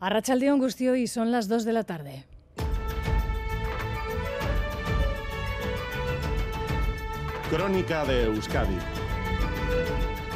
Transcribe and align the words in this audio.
A 0.00 0.10
Rachaldeón 0.10 0.60
Gustio 0.60 0.94
y 0.94 1.08
son 1.08 1.32
las 1.32 1.48
2 1.48 1.64
de 1.64 1.72
la 1.72 1.82
tarde. 1.82 2.24
Crónica 7.50 8.04
de 8.04 8.26
Euskadi 8.26 8.78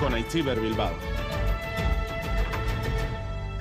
con 0.01 0.15
Aichiber 0.15 0.59
Bilbao. 0.59 0.91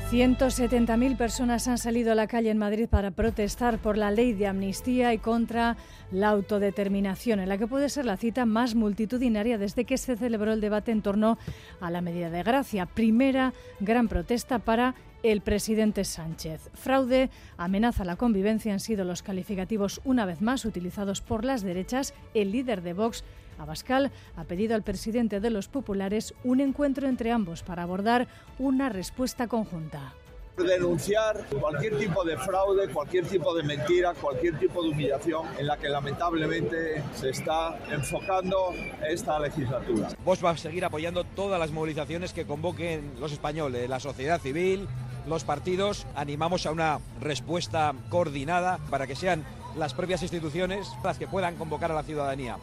170.000 0.10 1.16
personas 1.16 1.68
han 1.68 1.78
salido 1.78 2.12
a 2.12 2.16
la 2.16 2.28
calle 2.28 2.50
en 2.50 2.58
Madrid 2.58 2.90
para 2.90 3.12
protestar 3.12 3.78
por 3.78 3.96
la 3.96 4.10
ley 4.10 4.34
de 4.34 4.48
amnistía 4.48 5.14
y 5.14 5.20
contra 5.20 5.78
la 6.12 6.30
autodeterminación, 6.30 7.40
en 7.40 7.48
la 7.48 7.58
que 7.58 7.68
puede 7.68 7.90
ser 7.90 8.06
la 8.06 8.18
cita 8.18 8.46
más 8.46 8.74
multitudinaria 8.74 9.58
desde 9.60 9.86
que 9.86 9.98
se 9.98 10.18
celebró 10.18 10.52
el 10.52 10.62
debate 10.62 10.92
en 10.92 11.02
torno 11.02 11.38
a 11.80 11.92
la 11.92 12.02
medida 12.02 12.30
de 12.32 12.44
gracia. 12.44 12.88
Primera 12.88 13.54
gran 13.80 14.08
protesta 14.10 14.60
para 14.60 14.96
el 15.24 15.42
presidente 15.42 16.04
Sánchez. 16.04 16.70
Fraude, 16.74 17.30
amenaza 17.58 18.04
a 18.04 18.06
la 18.06 18.16
convivencia 18.16 18.74
han 18.74 18.80
sido 18.80 19.06
los 19.06 19.24
calificativos 19.24 20.02
una 20.04 20.26
vez 20.26 20.42
más 20.42 20.66
utilizados 20.66 21.22
por 21.22 21.46
las 21.46 21.62
derechas. 21.62 22.14
El 22.34 22.52
líder 22.52 22.82
de 22.82 22.94
Vox 22.94 23.24
Abascal 23.58 24.12
ha 24.36 24.44
pedido 24.46 24.76
al 24.76 24.84
presidente 24.84 25.40
de 25.40 25.50
los 25.50 25.68
populares 25.68 26.34
un 26.44 26.60
encuentro 26.62 27.08
entre 27.08 27.32
ambos 27.32 27.64
para 27.64 27.84
abordar 27.84 28.28
una 28.58 28.90
respuesta 28.90 29.48
conjunta 29.48 30.14
denunciar 30.58 31.46
cualquier 31.60 31.98
tipo 31.98 32.24
de 32.24 32.38
fraude, 32.38 32.88
cualquier 32.90 33.26
tipo 33.26 33.54
de 33.56 33.64
mentira, 33.64 34.14
cualquier 34.14 34.60
tipo 34.60 34.84
de 34.84 34.90
humillación 34.90 35.48
en 35.58 35.68
la 35.68 35.78
que 35.78 35.90
lamentablemente 35.90 37.02
se 37.16 37.30
está 37.30 37.80
enfocando 37.90 38.74
esta 39.08 39.40
legislatura. 39.40 40.10
Vos 40.24 40.44
va 40.44 40.52
a 40.52 40.58
seguir 40.58 40.86
apoyando 40.86 41.24
todas 41.24 41.60
las 41.60 41.72
movilizaciones 41.72 42.34
que 42.34 42.46
convoquen 42.46 43.14
los 43.20 43.32
españoles, 43.32 43.90
la 43.90 44.00
sociedad 44.00 44.40
civil, 44.40 44.88
los 45.28 45.44
partidos. 45.44 46.06
Animamos 46.16 46.66
a 46.66 46.72
una 46.72 47.00
respuesta 47.20 47.94
coordinada 48.10 48.80
para 48.90 49.08
que 49.08 49.16
sean 49.16 49.44
las 49.78 49.94
propias 49.94 50.22
instituciones 50.22 50.90
las 51.04 51.18
que 51.18 51.28
puedan 51.28 51.56
convocar 51.56 51.92
a 51.92 51.96
la 51.96 52.04
ciudadanía. 52.04 52.58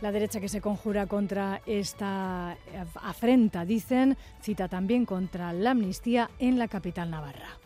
La 0.00 0.12
derecha 0.12 0.40
que 0.40 0.48
se 0.48 0.60
conjura 0.60 1.06
contra 1.06 1.60
esta 1.66 2.56
afrenta, 2.94 3.64
dicen, 3.64 4.16
cita 4.40 4.68
también 4.68 5.04
contra 5.04 5.52
la 5.52 5.72
amnistía 5.72 6.30
en 6.38 6.58
la 6.58 6.68
capital 6.68 7.10
navarra. 7.10 7.58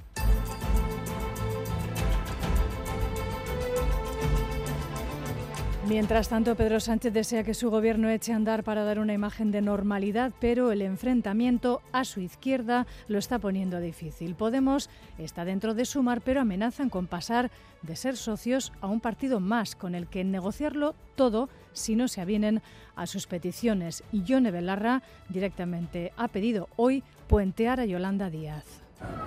Mientras 5.89 6.29
tanto, 6.29 6.55
Pedro 6.55 6.79
Sánchez 6.79 7.13
desea 7.13 7.43
que 7.43 7.55
su 7.55 7.69
gobierno 7.69 8.09
eche 8.09 8.33
a 8.33 8.37
andar 8.37 8.63
para 8.63 8.85
dar 8.85 9.01
una 9.01 9.15
imagen 9.15 9.51
de 9.51 9.61
normalidad, 9.61 10.33
pero 10.39 10.71
el 10.71 10.81
enfrentamiento 10.81 11.83
a 11.91 12.05
su 12.05 12.21
izquierda 12.21 12.87
lo 13.09 13.19
está 13.19 13.41
poniendo 13.41 13.81
difícil. 13.81 14.37
Podemos 14.37 14.89
está 15.19 15.45
dentro 15.45 15.75
de 15.75 15.85
sumar, 15.85 16.21
pero 16.21 16.41
amenazan 16.41 16.89
con 16.89 17.09
pasar 17.09 17.51
de 17.83 17.97
ser 17.97 18.17
socios 18.17 18.73
a 18.81 18.87
un 18.87 19.01
partido 19.01 19.41
más, 19.41 19.75
con 19.75 19.97
el 19.97 20.07
que 20.07 20.23
negociarlo 20.23 20.95
todo 21.17 21.49
si 21.73 21.97
no 21.97 22.07
se 22.07 22.21
avienen 22.21 22.63
a 22.95 23.09
sus 23.09 23.27
peticiones. 23.27 24.05
Y 24.13 24.23
Yone 24.23 24.53
Belarra 24.53 25.03
directamente 25.31 26.13
ha 26.17 26.29
pedido 26.29 26.69
hoy 26.77 27.03
puentear 27.27 27.81
a 27.81 27.87
Yolanda 27.87 28.31
Díaz 28.31 28.82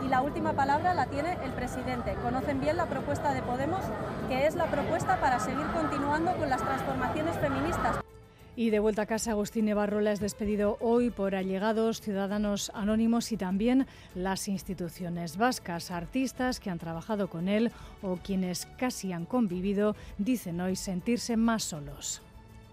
y 0.05 0.07
la 0.07 0.21
última 0.21 0.53
palabra 0.53 0.93
la 0.93 1.07
tiene 1.07 1.37
el 1.43 1.51
presidente. 1.51 2.13
Conocen 2.23 2.59
bien 2.59 2.77
la 2.77 2.85
propuesta 2.85 3.33
de 3.33 3.41
Podemos, 3.41 3.81
que 4.27 4.45
es 4.47 4.55
la 4.55 4.65
propuesta 4.65 5.19
para 5.19 5.39
seguir 5.39 5.65
continuando 5.73 6.35
con 6.35 6.49
las 6.49 6.61
transformaciones 6.61 7.35
feministas. 7.37 7.97
Y 8.57 8.69
de 8.69 8.79
vuelta 8.79 9.01
a 9.01 9.05
casa, 9.05 9.31
Agustín 9.31 9.73
Barrola 9.75 10.13
es 10.13 10.21
despedido 10.21 10.77
hoy 10.79 11.09
por 11.09 11.35
allegados, 11.35 11.99
ciudadanos 11.99 12.71
anónimos 12.73 13.33
y 13.33 13.37
también 13.37 13.85
las 14.13 14.47
instituciones 14.47 15.35
vascas. 15.35 15.91
Artistas 15.91 16.61
que 16.61 16.69
han 16.69 16.79
trabajado 16.79 17.29
con 17.29 17.49
él 17.49 17.71
o 18.01 18.15
quienes 18.15 18.65
casi 18.77 19.11
han 19.11 19.25
convivido 19.25 19.97
dicen 20.17 20.61
hoy 20.61 20.77
sentirse 20.77 21.35
más 21.35 21.63
solos. 21.63 22.21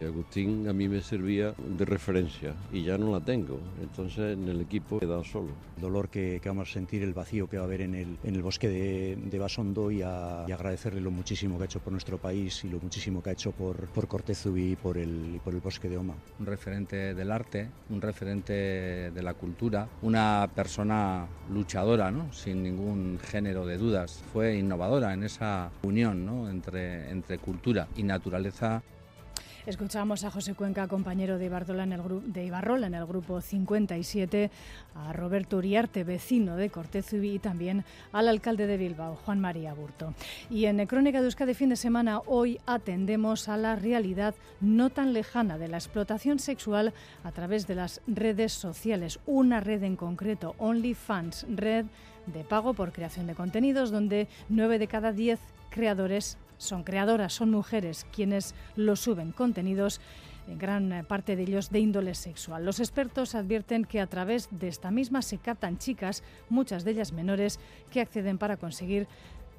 Agustín 0.05 0.69
a 0.69 0.73
mí 0.73 0.89
me 0.89 1.01
servía 1.01 1.55
de 1.59 1.85
referencia 1.85 2.55
y 2.73 2.83
ya 2.83 2.99
no 2.99 3.13
la 3.13 3.21
tengo, 3.21 3.59
entonces 3.81 4.37
en 4.39 4.49
el 4.49 4.61
equipo 4.61 4.97
he 4.97 5.01
quedado 5.01 5.25
solo. 5.25 5.51
El 5.77 5.83
dolor 5.83 6.09
que, 6.09 6.41
vamos 6.45 6.71
a 6.71 6.73
sentir, 6.73 7.03
el 7.03 7.15
vacío 7.15 7.49
que 7.49 7.57
va 7.57 7.65
a 7.65 7.67
haber 7.67 7.83
en 7.83 7.95
el, 7.95 8.19
en 8.23 8.35
el 8.35 8.43
bosque 8.43 8.69
de, 8.69 9.17
de 9.17 9.39
Basondo 9.39 9.91
y, 9.91 10.03
agradecerle 10.03 11.01
lo 11.01 11.11
muchísimo 11.11 11.57
que 11.57 11.65
ha 11.65 11.67
hecho 11.67 11.81
por 11.81 11.93
nuestro 11.93 12.19
país 12.19 12.65
y 12.65 12.69
lo 12.69 12.79
muchísimo 12.81 13.23
que 13.23 13.31
ha 13.31 13.33
hecho 13.33 13.53
por, 13.53 13.87
por 13.89 14.09
Cortezu 14.09 14.57
y 14.57 14.77
por, 14.77 14.99
el, 14.99 15.41
por 15.43 15.55
el 15.55 15.61
bosque 15.61 15.89
de 15.89 15.97
Oma. 15.97 16.15
Un 16.39 16.47
referente 16.47 17.15
del 17.15 17.31
arte, 17.31 17.69
un 17.91 18.01
referente 18.01 18.53
de 18.53 19.23
la 19.23 19.35
cultura, 19.35 19.89
una 20.03 20.49
persona 20.55 21.27
luchadora, 21.51 22.11
¿no? 22.11 22.33
sin 22.33 22.63
ningún 22.63 23.19
género 23.23 23.67
de 23.67 23.79
dudas. 23.79 24.23
Fue 24.33 24.57
innovadora 24.57 25.15
en 25.15 25.25
esa 25.25 25.71
unión 25.83 26.27
¿no? 26.27 26.49
entre, 26.49 27.11
entre 27.11 27.39
cultura 27.39 27.89
y 27.97 28.03
naturaleza. 28.03 28.83
Escuchamos 29.65 30.25
a 30.25 30.31
José 30.33 30.55
Cuenca, 30.55 30.89
compañero 30.89 31.39
de, 31.39 31.45
Ibarrola 31.45 31.85
en 31.85 31.93
el 31.93 32.33
de 32.33 32.45
Ibarrola 32.45 32.89
en 32.89 32.95
el 32.95 33.07
grupo 33.07 33.41
57, 33.41 34.51
a 34.97 35.13
Roberto 35.13 35.59
Uriarte, 35.59 36.03
vecino 36.03 36.57
de 36.57 36.69
Cortez 36.69 37.13
y 37.13 37.39
también 37.39 37.85
al 38.11 38.27
alcalde 38.27 38.67
de 38.67 38.77
Bilbao, 38.77 39.15
Juan 39.25 39.39
María 39.39 39.73
Burto. 39.73 40.15
Y 40.51 40.65
en 40.65 40.85
Crónica 40.87 41.21
de 41.21 41.27
Euskadi 41.27 41.55
fin 41.55 41.69
de 41.69 41.77
semana, 41.77 42.19
hoy 42.27 42.59
atendemos 42.67 43.49
a 43.49 43.57
la 43.57 43.77
realidad 43.77 44.35
no 44.61 44.91
tan 44.91 45.13
lejana 45.13 45.59
de 45.59 45.69
la 45.69 45.77
explotación 45.77 46.41
sexual 46.41 46.93
a 47.23 47.31
través 47.31 47.69
de 47.69 47.77
las 47.77 48.01
redes 48.09 48.53
sociales. 48.53 49.21
Una 49.27 49.61
red 49.61 49.85
en 49.85 49.95
concreto, 49.95 50.57
OnlyFans, 50.59 51.47
red 51.49 51.87
de 52.27 52.43
pago 52.43 52.75
por 52.75 52.91
creación 52.91 53.29
de 53.29 53.37
contenidos, 53.37 53.93
donde 53.93 54.27
nueve 54.49 54.81
de 54.81 54.89
cada 54.89 55.13
diez 55.13 55.39
creadores 55.71 56.37
son 56.63 56.85
creadoras, 56.85 57.33
son 57.33 57.51
mujeres 57.51 58.07
quienes 58.13 58.55
lo 58.77 58.95
suben 58.97 59.33
contenidos 59.33 60.01
en 60.49 60.59
gran 60.59 61.05
parte 61.09 61.37
de 61.37 61.43
ellos 61.43 61.71
de 61.71 61.81
índole 61.81 62.15
sexual. 62.15 62.65
Los 62.65 62.81
expertos 62.81 63.35
advierten 63.35 63.85
que 63.85 64.01
a 64.01 64.07
través 64.07 64.49
de 64.51 64.69
esta 64.69 64.91
misma 64.91 65.23
se 65.23 65.39
captan 65.39 65.79
chicas, 65.79 66.23
muchas 66.49 66.85
de 66.85 66.93
ellas 66.93 67.13
menores, 67.13 67.59
que 67.91 68.01
acceden 68.01 68.39
para 68.39 68.57
conseguir 68.57 69.09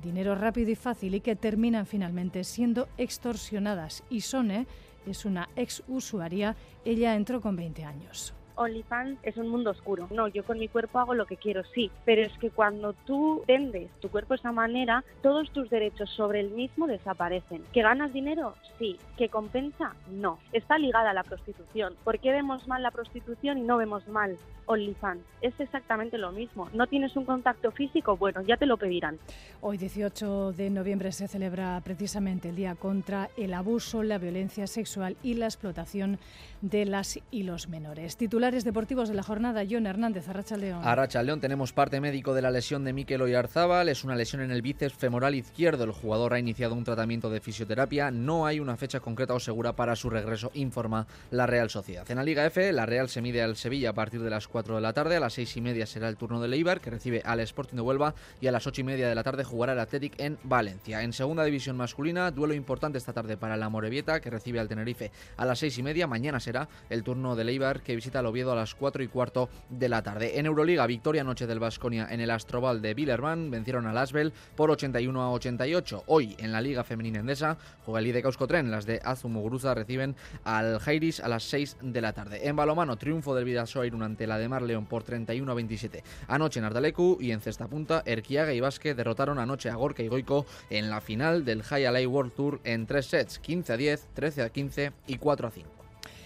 dinero 0.02 0.36
rápido 0.36 0.72
y 0.72 0.76
fácil 0.76 1.16
y 1.16 1.22
que 1.22 1.36
terminan 1.36 1.86
finalmente 1.86 2.44
siendo 2.44 2.88
extorsionadas. 2.98 4.04
Y 4.10 4.22
Sone 4.22 4.66
es 5.06 5.26
una 5.26 5.50
ex 5.56 5.84
usuaria, 5.88 6.56
ella 6.86 7.16
entró 7.16 7.42
con 7.42 7.56
20 7.56 7.84
años. 7.84 8.34
OnlyFans 8.56 9.20
es 9.24 9.38
un 9.38 9.48
mundo 9.48 9.72
oscuro. 9.72 10.08
No, 10.12 10.28
yo 10.28 10.44
con 10.44 10.60
mi 10.60 10.68
cuerpo 10.68 11.00
hago 11.00 11.14
lo 11.14 11.26
que 11.26 11.38
quiero, 11.38 11.64
sí, 11.74 11.92
pero 12.06 12.22
es 12.22 12.38
que 12.38 12.50
cuando 12.50 12.94
tú 13.06 13.44
vendes 13.48 13.90
tu 14.00 14.10
cuerpo 14.10 14.34
de 14.34 14.40
esa 14.40 14.52
manera, 14.52 15.04
todos 15.22 15.52
tus 15.52 15.70
derechos 15.70 16.10
sobre 16.10 16.40
el 16.40 16.52
mismo 16.52 16.88
desaparecen. 16.88 17.64
¿Que 17.72 17.82
ganas 17.82 18.14
dinero? 18.14 18.56
Sí. 18.80 18.98
¿Que 19.18 19.30
compensa? 19.30 19.94
No. 20.10 20.40
Está 20.52 20.78
ligada 20.78 21.12
a 21.12 21.14
la 21.14 21.24
prostitución. 21.24 21.96
¿Por 22.04 22.20
qué 22.20 22.32
vemos 22.32 22.68
mal 22.68 22.82
la 22.82 22.92
prostitución 22.92 23.58
y 23.58 23.62
no 23.62 23.78
vemos 23.78 24.08
mal 24.08 24.38
OnlyFans? 24.66 25.22
Es 25.42 25.54
exactamente 25.60 26.18
lo 26.18 26.32
mismo. 26.32 26.70
¿No 26.74 26.88
tienes 26.88 27.16
un 27.16 27.26
contacto 27.26 27.72
físico? 27.72 28.18
Bueno, 28.18 28.42
ya 28.42 28.58
te 28.58 28.66
lo 28.66 28.78
pedirán. 28.78 29.20
Hoy, 29.62 29.78
18 29.78 30.54
de 30.54 30.70
noviembre, 30.70 31.12
se 31.12 31.28
celebra 31.28 31.80
precisamente 31.84 32.50
el 32.50 32.56
Día 32.56 32.76
contra 32.76 33.30
el 33.38 33.54
Abuso, 33.54 34.04
la 34.04 34.18
Violencia 34.18 34.68
Sexual 34.68 35.16
y 35.24 35.36
la 35.36 35.46
Explotación 35.46 36.20
de 36.62 36.86
las 36.86 37.20
y 37.32 37.44
los 37.44 37.68
menores. 37.70 38.18
Titulares 38.44 38.66
deportivos 38.66 39.08
de 39.08 39.16
la 39.16 39.24
jornada, 39.24 39.64
John 39.72 39.88
Hernández, 39.88 40.28
Arracha 40.28 40.58
León. 40.58 40.82
Arracha 40.84 41.24
León, 41.24 41.40
tenemos 41.40 41.72
parte 41.72 42.02
médico 42.02 42.34
de 42.34 42.42
la 42.42 42.52
lesión 42.52 42.84
de 42.84 42.92
Mikel 42.92 43.22
Oyarzábal, 43.22 43.88
es 43.88 44.04
una 44.04 44.18
lesión 44.18 44.42
en 44.42 44.52
el 44.52 44.62
bíceps 44.62 44.96
femoral 44.96 45.34
izquierdo. 45.34 45.86
El 45.86 45.94
jugador 45.94 46.34
ha 46.34 46.40
iniciado 46.40 46.76
un 46.76 46.84
tratamiento 46.84 47.30
de 47.30 47.40
fisioterapia, 47.40 48.12
no 48.12 48.46
hay 48.46 48.60
una 48.60 48.76
fecha 48.76 49.00
concreta 49.00 49.34
o 49.34 49.40
segura 49.40 49.78
para 49.78 49.96
su 49.96 50.10
regreso, 50.10 50.52
informa 50.56 51.08
la 51.32 51.48
Real 51.48 51.70
Sociedad. 51.70 52.04
En 52.12 52.18
la 52.18 52.24
Liga 52.26 52.46
F, 52.46 52.74
la 52.74 52.86
Real 52.86 53.08
se 53.08 53.22
mide 53.22 53.42
al 53.42 53.56
Sevilla 53.56 53.92
a 53.92 53.94
partir 53.94 54.22
de 54.22 54.30
las 54.30 54.50
4 54.50 54.76
de 54.76 54.82
la 54.82 54.92
tarde, 54.92 55.16
a 55.16 55.22
las 55.22 55.32
6 55.36 55.56
y 55.56 55.62
media 55.62 55.86
será 55.86 56.10
el 56.10 56.18
turno 56.18 56.42
de 56.42 56.54
Eibar, 56.54 56.82
que 56.82 56.90
recibe 56.90 57.22
al 57.24 57.40
Sporting 57.40 57.78
de 57.78 57.82
Huelva, 57.82 58.14
y 58.42 58.48
a 58.48 58.52
las 58.52 58.68
8 58.68 58.82
y 58.82 58.84
media 58.84 59.08
de 59.08 59.16
la 59.16 59.24
tarde 59.24 59.46
jugará 59.46 59.72
el 59.72 59.80
Athletic 59.80 60.20
en 60.20 60.38
Valencia. 60.44 61.02
En 61.02 61.14
segunda 61.14 61.46
división 61.46 61.78
masculina, 61.78 62.30
duelo 62.30 62.54
importante 62.54 62.98
esta 62.98 63.14
tarde 63.14 63.38
para 63.38 63.56
la 63.56 63.70
Morevieta, 63.70 64.20
que 64.20 64.30
recibe 64.30 64.60
al 64.60 64.68
Tenerife 64.68 65.14
a 65.38 65.46
las 65.46 65.60
6 65.60 65.78
y 65.78 65.84
media, 65.84 66.08
mañana 66.08 66.42
será 66.42 66.68
el 66.90 67.04
turno 67.04 67.38
de 67.38 67.46
Leibar 67.46 67.82
que 67.82 67.96
visita 67.96 68.20
el 68.20 68.33
Oviedo 68.34 68.52
a 68.52 68.56
las 68.56 68.74
4 68.74 69.04
y 69.04 69.08
cuarto 69.08 69.48
de 69.70 69.88
la 69.90 70.02
tarde. 70.02 70.40
En 70.40 70.48
Euroliga, 70.48 70.88
victoria 70.88 71.24
noche 71.24 71.46
del 71.46 71.60
Vasconia 71.60 72.08
en 72.10 72.20
el 72.20 72.32
Astrobal 72.32 72.82
de 72.82 72.96
Billerman, 72.96 73.52
vencieron 73.52 73.86
al 73.86 73.96
Asbel 73.96 74.34
por 74.56 74.72
81 74.72 75.22
a 75.22 75.32
88. 75.32 76.06
Hoy 76.08 76.36
en 76.40 76.52
la 76.52 76.60
Liga 76.60 76.84
Femenina 76.84 77.20
Endesa 77.20 77.60
juega 77.86 78.00
el 78.00 78.08
IDE 78.08 78.24
Tren, 78.48 78.72
las 78.72 78.88
de 78.88 79.00
Azumuguruza 79.04 79.76
reciben 79.76 80.16
al 80.46 80.80
Jairis 80.80 81.20
a 81.20 81.28
las 81.28 81.44
6 81.44 81.78
de 81.84 82.02
la 82.02 82.14
tarde. 82.14 82.48
En 82.48 82.56
balomano, 82.56 82.98
triunfo 82.98 83.36
del 83.36 83.46
Vidasoairun 83.46 84.02
ante 84.02 84.26
la 84.26 84.40
de 84.40 84.50
Mar 84.50 84.64
León 84.64 84.88
por 84.88 85.04
31 85.04 85.52
a 85.52 85.54
27. 85.54 86.04
Anoche 86.28 86.58
en 86.58 86.66
Ardalecu 86.66 87.20
y 87.22 87.34
en 87.34 87.42
cesta 87.42 87.68
punta, 87.68 88.02
Erquiaga 88.04 88.52
y 88.56 88.62
Vázquez 88.62 88.98
derrotaron 88.98 89.38
anoche 89.38 89.70
a 89.70 89.76
Gorka 89.76 90.02
y 90.02 90.08
Goico 90.08 90.48
en 90.72 90.90
la 90.90 91.02
final 91.02 91.46
del 91.46 91.62
High 91.62 91.86
Alley 91.86 92.08
World 92.08 92.34
Tour 92.34 92.62
en 92.64 92.88
tres 92.88 93.06
sets, 93.06 93.38
15 93.38 93.74
a 93.74 93.78
10, 93.78 94.08
13 94.16 94.42
a 94.42 94.50
15 94.50 94.92
y 95.06 95.18
4 95.18 95.48
a 95.48 95.52
5. 95.52 95.83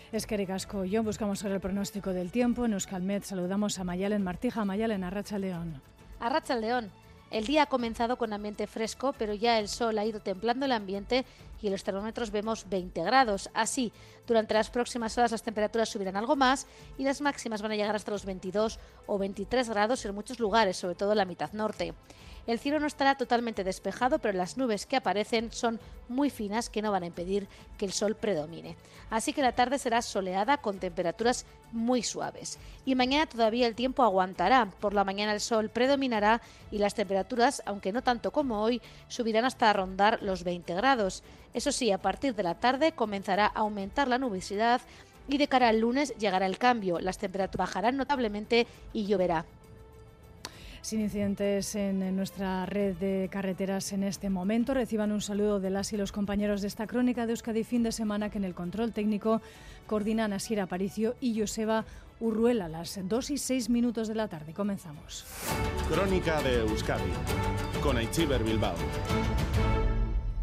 Es 0.10 0.26
que 0.26 0.48
Casco, 0.48 0.86
yo 0.86 1.04
buscamos 1.04 1.40
sobre 1.40 1.56
el 1.56 1.60
pronóstico 1.60 2.14
del 2.14 2.32
tiempo. 2.32 2.64
En 2.64 2.72
Euskalmet 2.72 3.24
saludamos 3.24 3.78
a 3.78 3.84
Mayalen 3.84 4.24
Martija, 4.24 4.64
Mayalen 4.64 5.04
Arracha 5.04 5.38
León. 5.38 5.82
Arracha 6.22 6.56
León. 6.56 6.90
El 7.30 7.46
día 7.46 7.64
ha 7.64 7.66
comenzado 7.66 8.18
con 8.18 8.32
ambiente 8.32 8.68
fresco, 8.68 9.14
pero 9.18 9.34
ya 9.34 9.60
el 9.60 9.68
sol 9.68 9.98
ha 9.98 10.06
ido 10.06 10.22
templando 10.22 10.66
el 10.66 10.72
ambiente 10.72 11.26
y 11.62 11.68
en 11.68 11.74
los 11.74 11.84
termómetros 11.84 12.32
vemos 12.32 12.70
20 12.70 13.04
grados. 13.04 13.50
Así, 13.54 13.92
durante 14.26 14.54
las 14.54 14.70
próximas 14.70 15.18
horas 15.18 15.32
las 15.32 15.44
temperaturas 15.44 15.90
subirán 15.90 16.16
algo 16.16 16.38
más 16.38 16.68
y 16.98 17.04
las 17.04 17.20
máximas 17.20 17.62
van 17.62 17.74
a 17.74 17.76
llegar 17.76 17.94
hasta 17.94 18.12
los 18.12 18.24
22 18.24 18.80
o 19.08 19.18
23 19.18 19.70
grados 19.70 20.06
en 20.06 20.16
muchos 20.16 20.40
lugares, 20.40 20.78
sobre 20.78 20.96
todo 20.96 21.12
en 21.12 21.18
la 21.18 21.26
mitad 21.26 21.52
norte. 21.52 21.94
El 22.48 22.60
cielo 22.60 22.80
no 22.80 22.88
estará 22.88 23.16
totalmente 23.16 23.66
despejado, 23.66 24.20
pero 24.20 24.38
las 24.38 24.58
nubes 24.58 24.86
que 24.86 24.96
aparecen 24.96 25.52
son 25.52 25.82
muy 26.08 26.30
finas 26.30 26.70
que 26.70 26.82
no 26.82 26.94
van 26.94 27.04
a 27.04 27.08
impedir 27.08 27.46
que 27.78 27.86
el 27.86 27.92
sol 27.92 28.16
predomine. 28.16 28.78
Así 29.10 29.34
que 29.34 29.42
la 29.42 29.52
tarde 29.52 29.78
será 29.78 30.02
soleada 30.02 30.58
con 30.58 30.80
temperaturas 30.80 31.46
muy 31.74 32.04
suaves. 32.04 32.58
Y 32.86 32.96
mañana 32.96 33.26
todavía 33.26 33.68
el 33.68 33.76
tiempo 33.76 34.02
aguantará. 34.02 34.70
Por 34.80 34.94
la 34.94 35.04
mañana 35.04 35.34
el 35.34 35.42
sol 35.42 35.70
predominará 35.70 36.42
y 36.72 36.78
las 36.78 36.96
temperaturas, 36.96 37.62
aunque 37.66 37.92
no 37.92 38.02
tanto 38.02 38.32
como 38.32 38.62
hoy, 38.62 38.82
subirán 39.10 39.44
hasta 39.44 39.74
rondar 39.74 40.20
los 40.24 40.46
20 40.46 40.74
grados. 40.74 41.24
Eso 41.54 41.74
sí, 41.74 41.92
a 41.92 42.02
partir 42.02 42.34
de 42.34 42.44
la 42.44 42.56
tarde 42.56 42.94
comenzará 42.94 43.48
a 43.48 43.60
aumentar 43.60 44.08
la 44.08 44.20
nubosidad 44.20 44.82
y 45.28 45.38
de 45.38 45.50
cara 45.50 45.68
al 45.68 45.80
lunes 45.80 46.14
llegará 46.18 46.46
el 46.46 46.58
cambio. 46.58 47.00
Las 47.00 47.18
temperaturas 47.18 47.68
bajarán 47.68 47.98
notablemente 47.98 48.68
y 48.94 49.06
lloverá 49.06 49.46
sin 50.88 51.02
incidentes 51.02 51.76
en 51.76 52.16
nuestra 52.16 52.66
red 52.66 52.96
de 52.96 53.28
carreteras 53.30 53.92
en 53.92 54.04
este 54.04 54.30
momento. 54.30 54.74
Reciban 54.74 55.12
un 55.12 55.20
saludo 55.20 55.60
de 55.60 55.70
las 55.70 55.92
y 55.92 55.98
los 55.98 56.14
compañeros 56.14 56.62
de 56.62 56.70
esta 56.70 56.88
crónica 56.88 57.26
de 57.26 57.34
Euskadi 57.34 57.66
fin 57.66 57.84
de 57.84 57.92
semana 57.92 58.30
que 58.30 58.38
en 58.38 58.46
el 58.46 58.56
control 58.56 58.94
técnico 58.94 59.42
coordinan 59.86 60.32
Asier 60.32 60.62
Aparicio 60.62 61.16
y 61.20 61.38
Joseba 61.38 61.84
Urruela, 62.22 62.70
las 62.70 63.02
2 63.04 63.32
y 63.32 63.38
6 63.38 63.70
minutos 63.70 64.08
de 64.08 64.16
la 64.16 64.30
tarde. 64.30 64.54
Comenzamos. 64.54 65.26
Crónica 65.90 66.42
de 66.42 66.62
Euskadi 66.62 67.12
con 67.84 67.98
Aichiber 67.98 68.42
Bilbao. 68.42 68.76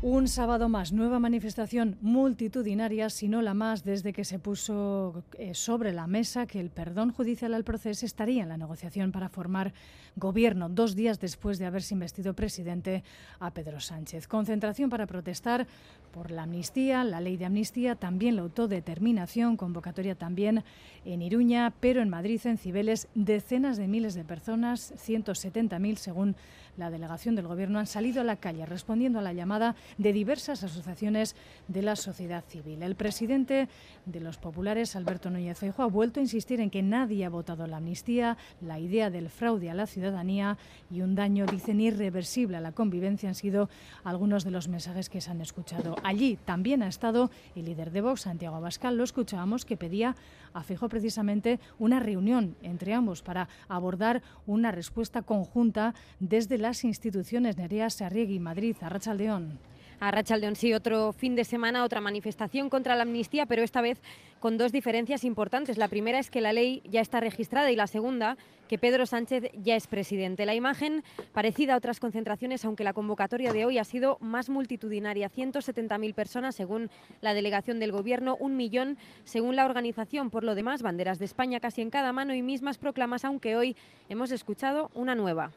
Un 0.06 0.28
sábado 0.28 0.68
más, 0.68 0.92
nueva 0.92 1.18
manifestación 1.18 1.96
multitudinaria, 2.02 3.08
si 3.08 3.26
no 3.26 3.40
la 3.40 3.54
más, 3.54 3.84
desde 3.84 4.12
que 4.12 4.26
se 4.26 4.38
puso 4.38 5.24
eh, 5.38 5.54
sobre 5.54 5.94
la 5.94 6.06
mesa 6.06 6.44
que 6.44 6.60
el 6.60 6.68
perdón 6.68 7.10
judicial 7.10 7.54
al 7.54 7.64
proceso 7.64 8.04
estaría 8.04 8.42
en 8.42 8.50
la 8.50 8.58
negociación 8.58 9.12
para 9.12 9.30
formar 9.30 9.72
gobierno, 10.16 10.68
dos 10.68 10.94
días 10.94 11.20
después 11.20 11.58
de 11.58 11.64
haberse 11.64 11.94
investido 11.94 12.34
presidente 12.34 13.02
a 13.40 13.50
Pedro 13.50 13.80
Sánchez. 13.80 14.28
Concentración 14.28 14.90
para 14.90 15.06
protestar 15.06 15.66
por 16.14 16.30
la 16.30 16.44
amnistía, 16.44 17.02
la 17.02 17.20
ley 17.20 17.36
de 17.36 17.46
amnistía, 17.46 17.96
también 17.96 18.36
la 18.36 18.42
autodeterminación, 18.42 19.56
convocatoria 19.56 20.14
también 20.14 20.62
en 21.04 21.22
Iruña, 21.22 21.72
pero 21.80 22.02
en 22.02 22.08
Madrid, 22.08 22.40
en 22.44 22.56
Cibeles, 22.56 23.08
decenas 23.16 23.76
de 23.76 23.88
miles 23.88 24.14
de 24.14 24.24
personas, 24.24 24.94
170.000 24.94 25.96
según 25.96 26.36
la 26.76 26.90
delegación 26.90 27.34
del 27.34 27.46
Gobierno 27.46 27.78
han 27.78 27.86
salido 27.86 28.20
a 28.20 28.24
la 28.24 28.36
calle 28.36 28.66
respondiendo 28.66 29.18
a 29.18 29.22
la 29.22 29.32
llamada 29.32 29.76
de 29.98 30.12
diversas 30.12 30.62
asociaciones 30.64 31.36
de 31.68 31.82
la 31.82 31.96
sociedad 31.96 32.44
civil. 32.46 32.82
El 32.82 32.94
presidente 32.94 33.68
de 34.06 34.20
los 34.20 34.38
populares, 34.38 34.96
Alberto 34.96 35.30
Núñez 35.30 35.58
Feijóo, 35.58 35.84
ha 35.84 35.88
vuelto 35.88 36.20
a 36.20 36.22
insistir 36.22 36.60
en 36.60 36.70
que 36.70 36.82
nadie 36.82 37.24
ha 37.24 37.28
votado 37.28 37.66
la 37.66 37.76
amnistía, 37.78 38.36
la 38.60 38.78
idea 38.78 39.10
del 39.10 39.30
fraude 39.30 39.70
a 39.70 39.74
la 39.74 39.86
ciudadanía 39.86 40.58
y 40.90 41.00
un 41.00 41.14
daño, 41.14 41.46
dicen, 41.46 41.80
irreversible 41.80 42.56
a 42.56 42.60
la 42.60 42.72
convivencia 42.72 43.28
han 43.28 43.34
sido 43.34 43.68
algunos 44.02 44.44
de 44.44 44.50
los 44.50 44.68
mensajes 44.68 45.08
que 45.08 45.20
se 45.20 45.30
han 45.30 45.40
escuchado. 45.40 45.96
Allí 46.04 46.36
también 46.44 46.82
ha 46.82 46.88
estado 46.88 47.30
el 47.56 47.64
líder 47.64 47.90
de 47.90 48.02
Vox, 48.02 48.20
Santiago 48.20 48.56
Abascal, 48.56 48.98
lo 48.98 49.04
escuchábamos, 49.04 49.64
que 49.64 49.78
pedía 49.78 50.16
a 50.52 50.62
Feijóo 50.62 50.90
precisamente 50.90 51.60
una 51.78 51.98
reunión 51.98 52.56
entre 52.60 52.92
ambos 52.92 53.22
para 53.22 53.48
abordar 53.68 54.20
una 54.46 54.70
respuesta 54.70 55.22
conjunta 55.22 55.94
desde 56.20 56.58
las 56.58 56.84
instituciones 56.84 57.56
Nerea 57.56 57.88
Sarriegui, 57.88 58.38
Madrid, 58.38 58.76
Arrachaldeón. 58.82 59.58
A 60.00 60.10
Rachaldeón 60.10 60.56
sí, 60.56 60.72
otro 60.72 61.12
fin 61.12 61.34
de 61.36 61.44
semana, 61.44 61.84
otra 61.84 62.00
manifestación 62.00 62.68
contra 62.68 62.96
la 62.96 63.02
amnistía, 63.02 63.46
pero 63.46 63.62
esta 63.62 63.80
vez 63.80 64.00
con 64.40 64.58
dos 64.58 64.72
diferencias 64.72 65.24
importantes. 65.24 65.78
La 65.78 65.88
primera 65.88 66.18
es 66.18 66.30
que 66.30 66.40
la 66.40 66.52
ley 66.52 66.82
ya 66.84 67.00
está 67.00 67.20
registrada 67.20 67.70
y 67.70 67.76
la 67.76 67.86
segunda, 67.86 68.36
que 68.68 68.78
Pedro 68.78 69.06
Sánchez 69.06 69.50
ya 69.62 69.76
es 69.76 69.86
presidente. 69.86 70.46
La 70.46 70.54
imagen 70.54 71.02
parecida 71.32 71.74
a 71.74 71.76
otras 71.76 72.00
concentraciones, 72.00 72.64
aunque 72.64 72.84
la 72.84 72.92
convocatoria 72.92 73.52
de 73.52 73.64
hoy 73.64 73.78
ha 73.78 73.84
sido 73.84 74.18
más 74.20 74.50
multitudinaria. 74.50 75.30
170.000 75.30 76.14
personas 76.14 76.54
según 76.54 76.90
la 77.20 77.34
delegación 77.34 77.78
del 77.78 77.92
Gobierno, 77.92 78.36
un 78.38 78.56
millón 78.56 78.98
según 79.24 79.56
la 79.56 79.64
organización. 79.64 80.30
Por 80.30 80.44
lo 80.44 80.54
demás, 80.54 80.82
banderas 80.82 81.18
de 81.18 81.24
España 81.24 81.60
casi 81.60 81.82
en 81.82 81.90
cada 81.90 82.12
mano 82.12 82.34
y 82.34 82.42
mismas 82.42 82.78
proclamas, 82.78 83.24
aunque 83.24 83.56
hoy 83.56 83.76
hemos 84.08 84.30
escuchado 84.30 84.90
una 84.94 85.14
nueva. 85.14 85.52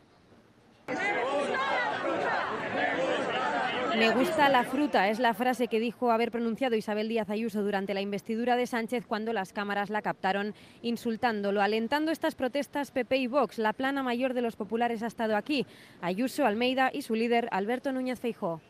Me 3.98 4.12
gusta 4.12 4.48
la 4.48 4.64
fruta, 4.64 5.10
es 5.10 5.18
la 5.18 5.34
frase 5.34 5.68
que 5.68 5.80
dijo 5.80 6.12
haber 6.12 6.32
pronunciado 6.32 6.76
Isabel 6.76 7.10
Díaz 7.10 7.32
Ayuso 7.32 7.64
durante 7.64 7.96
la 7.96 8.02
investidura 8.02 8.56
de 8.56 8.68
Sánchez 8.68 9.08
cuando 9.08 9.34
las 9.34 9.54
cámaras 9.54 9.90
la 9.90 10.04
captaron 10.04 10.54
insultándolo. 10.84 11.64
Alentando 11.64 12.12
estas 12.12 12.36
protestas, 12.36 12.92
PP 12.92 13.18
y 13.18 13.26
Vox, 13.26 13.58
la 13.58 13.74
plana 13.74 14.04
mayor 14.04 14.36
de 14.36 14.44
los 14.44 14.56
populares 14.56 15.02
ha 15.02 15.08
estado 15.08 15.36
aquí. 15.36 15.66
Ayuso, 16.00 16.46
Almeida 16.46 16.92
y 16.94 17.02
su 17.02 17.16
líder, 17.16 17.50
Alberto 17.52 17.92
Núñez 17.92 18.20
Feijó 18.20 18.62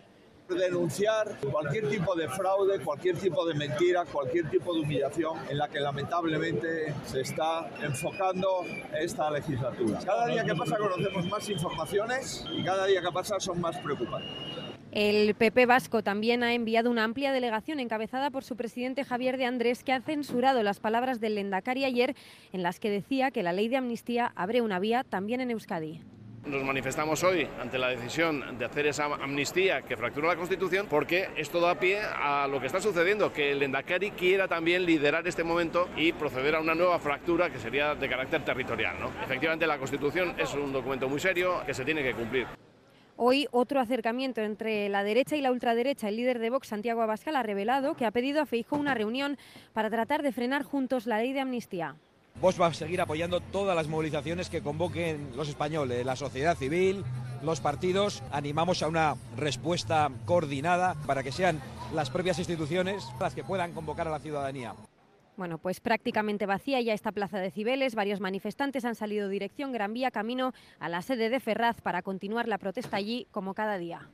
denunciar 0.47 1.35
cualquier 1.51 1.89
tipo 1.89 2.15
de 2.15 2.30
fraude, 2.30 2.80
cualquier 2.80 3.18
tipo 3.18 3.45
de 3.45 3.53
mentira, 3.53 4.06
cualquier 4.06 4.50
tipo 4.50 4.73
de 4.73 4.80
humillación 4.80 5.38
en 5.50 5.57
la 5.57 5.68
que 5.68 5.81
lamentablemente 5.81 6.94
se 7.06 7.19
está 7.19 7.69
enfocando 7.81 8.62
esta 8.97 9.30
legislatura. 9.30 10.00
Cada 10.06 10.27
día 10.27 10.45
que 10.45 10.56
pasa 10.56 10.77
conocemos 10.77 11.25
más 11.27 11.50
informaciones 11.50 12.45
y 12.50 12.63
cada 12.63 12.85
día 12.85 13.01
que 13.01 13.12
pasa 13.12 13.41
son 13.41 13.59
más 13.59 13.77
preocupantes. 13.80 14.67
El 14.92 15.36
PP 15.36 15.66
vasco 15.66 16.01
también 16.01 16.44
ha 16.44 16.54
enviado 16.54 16.89
una 16.89 17.04
amplia 17.04 17.34
delegación 17.34 17.80
encabezada 17.80 18.31
por 18.31 18.44
su 18.44 18.56
presidente 18.56 19.04
Javier 19.04 19.38
de 19.38 19.45
Andrés, 19.45 19.84
que 19.84 19.94
ha 19.94 20.01
censurado 20.01 20.63
las 20.63 20.80
palabras 20.80 21.19
del 21.19 21.36
Lendakari 21.36 21.84
ayer 21.84 22.16
en 22.54 22.63
las 22.63 22.80
que 22.80 22.89
decía 22.89 23.31
que 23.31 23.44
la 23.44 23.54
ley 23.54 23.68
de 23.68 23.78
amnistía 23.78 24.31
abre 24.36 24.62
una 24.62 24.80
vía 24.80 25.04
también 25.04 25.42
en 25.42 25.51
Euskadi. 25.51 26.01
Nos 26.45 26.63
manifestamos 26.63 27.25
hoy 27.25 27.45
ante 27.60 27.78
la 27.78 27.89
decisión 27.89 28.57
de 28.57 28.63
hacer 28.63 28.88
esa 28.88 29.06
amnistía 29.06 29.81
que 29.81 29.98
fractura 29.98 30.30
la 30.30 30.38
Constitución 30.38 30.88
porque 30.90 31.28
esto 31.36 31.60
da 31.60 31.78
pie 31.78 32.00
a 32.00 32.48
lo 32.48 32.62
que 32.62 32.68
está 32.68 32.80
sucediendo, 32.80 33.33
que 33.33 33.51
el 33.51 33.62
Endacari 33.62 34.12
quiera 34.12 34.48
también 34.48 34.86
liderar 34.86 35.28
este 35.28 35.44
momento 35.44 35.90
y 35.98 36.13
proceder 36.13 36.56
a 36.56 36.62
una 36.62 36.74
nueva 36.74 37.00
fractura 37.00 37.50
que 37.50 37.60
sería 37.60 37.95
de 37.95 38.07
carácter 38.07 38.45
territorial. 38.45 38.95
¿no? 38.98 39.12
Efectivamente, 39.22 39.68
la 39.68 39.78
Constitución 39.78 40.36
es 40.38 40.54
un 40.54 40.72
documento 40.72 41.10
muy 41.10 41.19
serio 41.19 41.63
que 41.66 41.74
se 41.74 41.83
tiene 41.83 42.01
que 42.01 42.13
cumplir. 42.13 42.48
Hoy 43.19 43.48
otro 43.50 43.80
acercamiento 43.80 44.42
entre 44.42 44.90
la 44.90 45.04
derecha 45.04 45.36
y 45.36 45.42
la 45.42 45.52
ultraderecha. 45.52 46.07
El 46.07 46.18
líder 46.18 46.38
de 46.38 46.52
Vox, 46.52 46.68
Santiago 46.68 47.02
Abascal, 47.02 47.36
ha 47.36 47.42
revelado 47.42 47.95
que 47.95 48.06
ha 48.06 48.12
pedido 48.12 48.42
a 48.42 48.45
Feijóo 48.45 48.78
una 48.78 48.94
reunión 48.94 49.40
para 49.74 49.90
tratar 49.90 50.21
de 50.21 50.31
frenar 50.31 50.62
juntos 50.62 51.07
la 51.07 51.18
ley 51.18 51.33
de 51.33 51.40
amnistía. 51.40 51.95
Vox 52.40 52.62
va 52.62 52.68
a 52.68 52.74
seguir 52.76 53.02
apoyando 53.02 53.40
todas 53.40 53.76
las 53.76 53.88
movilizaciones 53.88 54.52
que 54.52 54.62
convoquen 54.62 55.36
los 55.36 55.50
españoles, 55.50 56.06
la 56.06 56.16
sociedad 56.16 56.56
civil, 56.56 57.04
los 57.42 57.59
partidos. 57.59 58.21
Animamos 58.31 58.83
a 58.83 58.88
una 58.88 59.16
respuesta 59.36 60.12
coordinada 60.26 60.94
para 61.07 61.24
que 61.24 61.31
sean 61.31 61.59
las 61.95 62.12
propias 62.12 62.38
instituciones 62.38 63.04
las 63.19 63.33
que 63.33 63.44
puedan 63.44 63.74
convocar 63.74 64.07
a 64.07 64.12
la 64.12 64.19
ciudadanía. 64.19 64.76
Bueno, 65.37 65.59
pues 65.59 65.79
prácticamente 65.79 66.47
vacía 66.47 66.81
ya 66.81 66.95
esta 66.95 67.11
plaza 67.11 67.37
de 67.37 67.51
Cibeles. 67.51 67.94
Varios 67.94 68.19
manifestantes 68.19 68.85
han 68.85 68.95
salido 68.95 69.29
dirección 69.29 69.71
Gran 69.71 69.94
Vía 69.94 70.09
camino 70.09 70.51
a 70.79 70.89
la 70.89 71.03
sede 71.03 71.29
de 71.29 71.39
Ferraz 71.39 71.79
para 71.79 72.01
continuar 72.01 72.47
la 72.47 72.57
protesta 72.57 72.97
allí 72.97 73.27
como 73.29 73.53
cada 73.53 73.77
día. 73.77 74.09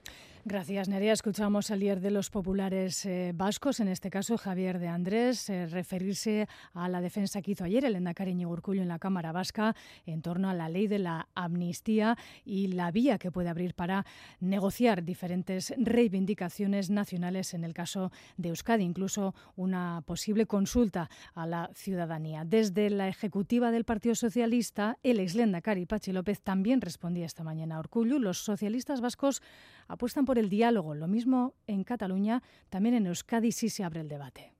Gracias, 0.45 0.89
Nerea. 0.89 1.13
Escuchamos 1.13 1.71
al 1.71 1.79
líder 1.79 2.01
de 2.01 2.12
los 2.12 2.29
populares 2.29 3.05
eh, 3.05 3.31
vascos, 3.33 3.79
en 3.79 3.88
este 3.88 4.09
caso 4.09 4.38
Javier 4.38 4.77
de 4.77 4.89
Andrés, 4.89 5.50
eh, 5.50 5.67
referirse 5.67 6.50
a 6.73 6.89
la 6.89 7.00
defensa 7.00 7.41
que 7.41 7.51
hizo 7.51 7.63
ayer 7.63 7.85
el 7.85 7.95
Endacari 7.95 8.33
Urcullo 8.43 8.81
en 8.81 8.89
la 8.89 9.00
Cámara 9.00 9.31
Vasca 9.31 9.73
en 10.05 10.21
torno 10.21 10.50
a 10.50 10.53
la 10.53 10.67
ley 10.67 10.88
de 10.88 11.00
la 11.00 11.29
amnistía 11.33 12.17
y 12.43 12.67
la 12.67 12.91
vía 12.91 13.19
que 13.19 13.31
puede 13.31 13.47
abrir 13.47 13.73
para 13.73 14.05
negociar 14.41 15.05
diferentes 15.05 15.73
reivindicaciones 15.77 16.89
nacionales 16.89 17.53
en 17.53 17.63
el 17.63 17.73
caso 17.73 18.12
de 18.35 18.50
Euskadi, 18.50 18.83
incluso 18.83 19.33
una 19.55 20.03
posible 20.05 20.45
consulta 20.45 21.09
a 21.35 21.47
la 21.47 21.69
ciudadanía. 21.73 22.43
Desde 22.43 22.89
la 22.89 23.07
ejecutiva 23.07 23.71
del 23.71 23.85
Partido 23.85 24.13
Socialista, 24.13 24.97
el 25.03 25.21
ex 25.21 25.35
Lendakari 25.35 25.85
Pachi 25.85 26.12
López 26.12 26.41
también 26.41 26.81
respondía 26.81 27.25
esta 27.25 27.45
mañana 27.45 27.77
a 27.77 27.79
Urcullo. 27.79 28.19
Los 28.19 28.39
socialistas 28.39 29.00
vascos 29.00 29.41
apuestan 29.88 30.25
por 30.25 30.32
el 30.39 30.49
diálogo. 30.49 30.95
Lo 30.95 31.07
mismo 31.07 31.53
en 31.67 31.83
Cataluña, 31.83 32.43
también 32.69 32.95
en 32.95 33.07
Euskadi 33.07 33.51
sí 33.51 33.69
se 33.69 33.83
abre 33.83 34.01
el 34.01 34.07
debate. 34.07 34.53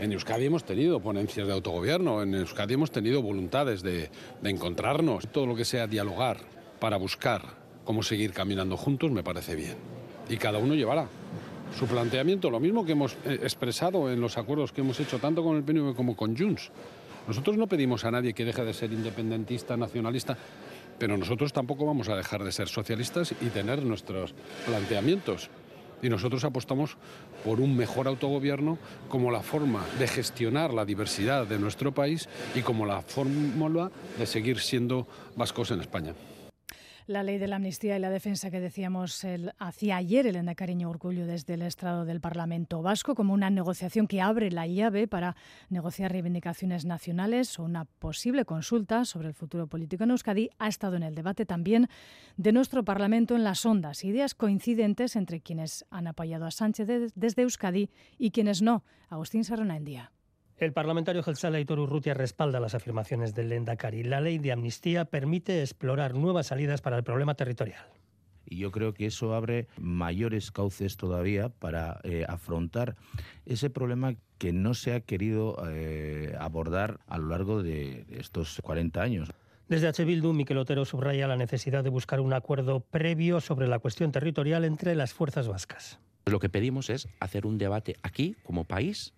En 0.00 0.12
Euskadi 0.12 0.46
hemos 0.46 0.64
tenido 0.64 1.00
ponencias 1.00 1.46
de 1.46 1.52
autogobierno, 1.52 2.22
en 2.22 2.34
Euskadi 2.34 2.74
hemos 2.74 2.90
tenido 2.90 3.20
voluntades 3.20 3.82
de, 3.82 4.10
de 4.40 4.50
encontrarnos. 4.50 5.28
Todo 5.28 5.46
lo 5.46 5.56
que 5.56 5.64
sea 5.64 5.86
dialogar 5.86 6.38
para 6.78 6.96
buscar 6.96 7.42
cómo 7.84 8.02
seguir 8.02 8.32
caminando 8.32 8.76
juntos 8.76 9.10
me 9.10 9.22
parece 9.22 9.56
bien. 9.56 9.76
Y 10.28 10.36
cada 10.36 10.58
uno 10.58 10.74
llevará 10.74 11.08
su 11.78 11.86
planteamiento, 11.86 12.50
lo 12.50 12.60
mismo 12.60 12.84
que 12.84 12.92
hemos 12.92 13.14
eh, 13.24 13.38
expresado 13.42 14.10
en 14.10 14.20
los 14.20 14.38
acuerdos 14.38 14.72
que 14.72 14.82
hemos 14.82 15.00
hecho 15.00 15.18
tanto 15.18 15.42
con 15.42 15.56
el 15.56 15.64
PNV 15.64 15.94
como 15.94 16.16
con 16.16 16.36
Junts. 16.36 16.70
Nosotros 17.26 17.56
no 17.56 17.68
pedimos 17.68 18.04
a 18.04 18.10
nadie 18.10 18.34
que 18.34 18.44
deje 18.44 18.64
de 18.64 18.74
ser 18.74 18.92
independentista, 18.92 19.76
nacionalista 19.76 20.36
Pero 21.02 21.18
nosotros 21.18 21.52
tampoco 21.52 21.84
vamos 21.84 22.08
a 22.08 22.14
dejar 22.14 22.44
de 22.44 22.52
ser 22.52 22.68
socialistas 22.68 23.34
y 23.40 23.46
tener 23.46 23.82
nuestros 23.82 24.36
planteamientos. 24.64 25.50
Y 26.00 26.08
nosotros 26.08 26.44
apostamos 26.44 26.96
por 27.44 27.58
un 27.58 27.76
mejor 27.76 28.06
autogobierno 28.06 28.78
como 29.08 29.32
la 29.32 29.40
forma 29.40 29.84
de 29.98 30.06
gestionar 30.06 30.72
la 30.72 30.84
diversidad 30.84 31.44
de 31.44 31.58
nuestro 31.58 31.92
país 31.92 32.28
y 32.54 32.60
como 32.60 32.86
la 32.86 33.02
fórmula 33.02 33.90
de 34.16 34.26
seguir 34.26 34.60
siendo 34.60 35.08
vascos 35.34 35.72
en 35.72 35.80
España. 35.80 36.14
La 37.06 37.24
ley 37.24 37.38
de 37.38 37.48
la 37.48 37.56
amnistía 37.56 37.96
y 37.96 38.00
la 38.00 38.10
defensa 38.10 38.48
que 38.50 38.60
decíamos 38.60 39.26
hacía 39.58 39.96
ayer 39.96 40.24
el 40.28 40.36
Endacariño 40.36 40.88
Urcullo 40.88 41.26
desde 41.26 41.54
el 41.54 41.62
estrado 41.62 42.04
del 42.04 42.20
Parlamento 42.20 42.80
Vasco 42.80 43.16
como 43.16 43.34
una 43.34 43.50
negociación 43.50 44.06
que 44.06 44.20
abre 44.20 44.52
la 44.52 44.68
llave 44.68 45.08
para 45.08 45.34
negociar 45.68 46.12
reivindicaciones 46.12 46.84
nacionales 46.84 47.58
o 47.58 47.64
una 47.64 47.86
posible 47.86 48.44
consulta 48.44 49.04
sobre 49.04 49.26
el 49.28 49.34
futuro 49.34 49.66
político 49.66 50.04
en 50.04 50.12
Euskadi 50.12 50.50
ha 50.60 50.68
estado 50.68 50.94
en 50.94 51.02
el 51.02 51.16
debate 51.16 51.44
también 51.44 51.88
de 52.36 52.52
nuestro 52.52 52.84
Parlamento 52.84 53.34
en 53.34 53.42
las 53.42 53.66
ondas. 53.66 54.04
Ideas 54.04 54.36
coincidentes 54.36 55.16
entre 55.16 55.40
quienes 55.40 55.84
han 55.90 56.06
apoyado 56.06 56.46
a 56.46 56.52
Sánchez 56.52 57.12
desde 57.16 57.42
Euskadi 57.42 57.90
y 58.16 58.30
quienes 58.30 58.62
no. 58.62 58.84
Agustín 59.08 59.42
Sarona 59.42 59.76
en 59.76 59.84
día. 59.84 60.12
El 60.58 60.72
parlamentario 60.72 61.22
Gelsala 61.22 61.58
Aitor 61.58 61.80
Urrutia 61.80 62.14
respalda 62.14 62.60
las 62.60 62.74
afirmaciones 62.74 63.34
del 63.34 63.48
Lendakari. 63.48 64.04
La 64.04 64.20
ley 64.20 64.38
de 64.38 64.52
amnistía 64.52 65.04
permite 65.04 65.60
explorar 65.60 66.14
nuevas 66.14 66.48
salidas 66.48 66.80
para 66.80 66.96
el 66.96 67.04
problema 67.04 67.34
territorial. 67.34 67.84
Y 68.46 68.58
yo 68.58 68.70
creo 68.70 68.92
que 68.92 69.06
eso 69.06 69.34
abre 69.34 69.66
mayores 69.78 70.50
cauces 70.50 70.96
todavía 70.96 71.48
para 71.48 72.00
eh, 72.04 72.24
afrontar 72.28 72.96
ese 73.46 73.70
problema 73.70 74.14
que 74.38 74.52
no 74.52 74.74
se 74.74 74.92
ha 74.92 75.00
querido 75.00 75.56
eh, 75.68 76.36
abordar 76.38 77.00
a 77.06 77.18
lo 77.18 77.28
largo 77.28 77.62
de 77.62 78.04
estos 78.10 78.60
40 78.62 79.00
años. 79.00 79.30
Desde 79.68 79.88
H. 79.88 80.04
Bildu, 80.04 80.32
Miquel 80.32 80.58
Otero 80.58 80.84
subraya 80.84 81.26
la 81.26 81.36
necesidad 81.36 81.82
de 81.82 81.90
buscar 81.90 82.20
un 82.20 82.34
acuerdo 82.34 82.80
previo 82.80 83.40
sobre 83.40 83.68
la 83.68 83.78
cuestión 83.78 84.12
territorial 84.12 84.64
entre 84.64 84.94
las 84.94 85.14
fuerzas 85.14 85.48
vascas. 85.48 85.98
Lo 86.26 86.40
que 86.40 86.48
pedimos 86.48 86.90
es 86.90 87.08
hacer 87.20 87.46
un 87.46 87.58
debate 87.58 87.96
aquí, 88.02 88.36
como 88.42 88.64
país, 88.64 89.14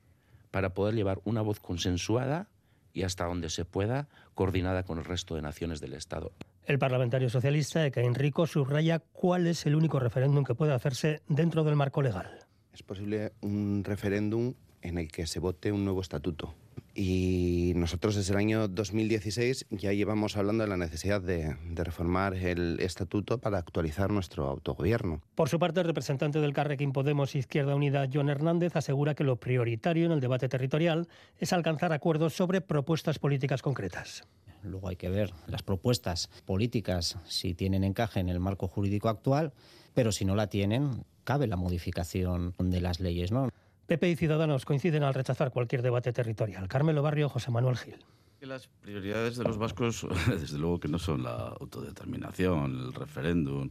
para 0.55 0.73
poder 0.73 0.95
llevar 0.95 1.21
una 1.25 1.43
voz 1.43 1.59
consensuada 1.59 2.47
y 2.93 3.03
hasta 3.03 3.25
donde 3.25 3.51
se 3.51 3.65
pueda 3.65 4.07
coordinada 4.35 4.85
con 4.85 4.99
el 4.99 5.05
resto 5.05 5.35
de 5.35 5.43
naciones 5.43 5.81
del 5.81 5.95
Estado. 5.95 6.31
El 6.65 6.79
parlamentario 6.79 7.29
socialista 7.29 7.85
Ekain 7.85 8.15
Rico 8.15 8.47
subraya 8.47 9.01
cuál 9.01 9.49
es 9.49 9.67
el 9.67 9.75
único 9.75 9.99
referéndum 9.99 10.45
que 10.45 10.55
puede 10.55 10.73
hacerse 10.73 11.23
dentro 11.27 11.65
del 11.65 11.75
marco 11.75 12.03
legal. 12.03 12.39
Es 12.73 12.85
posible 12.85 13.33
un 13.41 13.83
referéndum 13.83 14.55
en 14.81 14.99
el 14.99 15.11
que 15.11 15.27
se 15.27 15.41
vote 15.41 15.73
un 15.73 15.85
nuevo 15.85 16.01
estatuto. 16.01 16.55
Y 16.95 17.73
nosotros 17.75 18.15
desde 18.15 18.33
el 18.33 18.39
año 18.39 18.69
2016 18.69 19.67
ya 19.71 19.93
llevamos 19.93 20.37
hablando 20.37 20.63
de 20.63 20.71
la 20.71 20.77
necesidad 20.77 21.21
de, 21.21 21.57
reformar 21.75 22.35
el 22.35 22.79
estatuto 22.79 23.39
para 23.39 23.59
actualizar 23.59 24.11
nuestro 24.11 24.49
autogobierno. 24.49 25.21
Por 25.35 25.49
su 25.49 25.59
parte, 25.59 25.81
el 25.81 25.87
representante 25.87 26.41
del 26.41 26.53
Carrequín 26.53 26.93
Podemos 26.93 27.35
Izquierda 27.35 27.75
Unida, 27.75 28.09
John 28.13 28.29
Hernández, 28.29 28.77
asegura 28.77 29.15
que 29.15 29.25
lo 29.25 29.37
prioritario 29.37 30.07
en 30.07 30.13
el 30.13 30.21
debate 30.21 30.49
territorial 30.49 31.09
es 31.39 31.53
alcanzar 31.53 31.93
acuerdos 31.93 32.35
sobre 32.35 32.61
propuestas 32.61 33.19
políticas 33.19 33.61
concretas. 33.61 34.23
Luego 34.63 34.89
hay 34.89 34.97
que 34.97 35.11
ver 35.11 35.33
las 35.49 35.63
propuestas 35.63 36.31
políticas 36.47 37.19
si 37.27 37.55
tienen 37.55 37.83
encaje 37.83 38.21
en 38.21 38.29
el 38.29 38.39
marco 38.39 38.69
jurídico 38.69 39.09
actual, 39.09 39.53
pero 39.95 40.13
si 40.13 40.25
no 40.25 40.37
la 40.37 40.47
tienen, 40.47 41.05
cabe 41.25 41.49
la 41.49 41.57
modificación 41.57 42.55
de 42.59 42.81
las 42.81 43.01
leyes, 43.01 43.33
¿no? 43.33 43.51
PP 43.87 44.11
y 44.11 44.17
Ciudadanos 44.17 44.65
coinciden 44.65 45.03
al 45.03 45.15
rechazar 45.15 45.51
cualquier 45.51 45.83
debate 45.83 46.13
territorial. 46.13 46.69
Carmelo 46.69 47.03
Barrio, 47.03 47.29
José 47.29 47.51
Manuel 47.51 47.77
Gil. 47.77 47.97
Las 48.41 48.69
prioridades 48.69 49.37
de 49.37 49.45
los 49.45 49.59
vascos, 49.59 50.07
desde 50.29 50.59
luego 50.59 50.81
que 50.81 50.89
no 50.89 50.99
son 50.99 51.23
la 51.23 51.55
autodeterminación, 51.61 52.73
el 52.73 52.93
referéndum, 52.95 53.71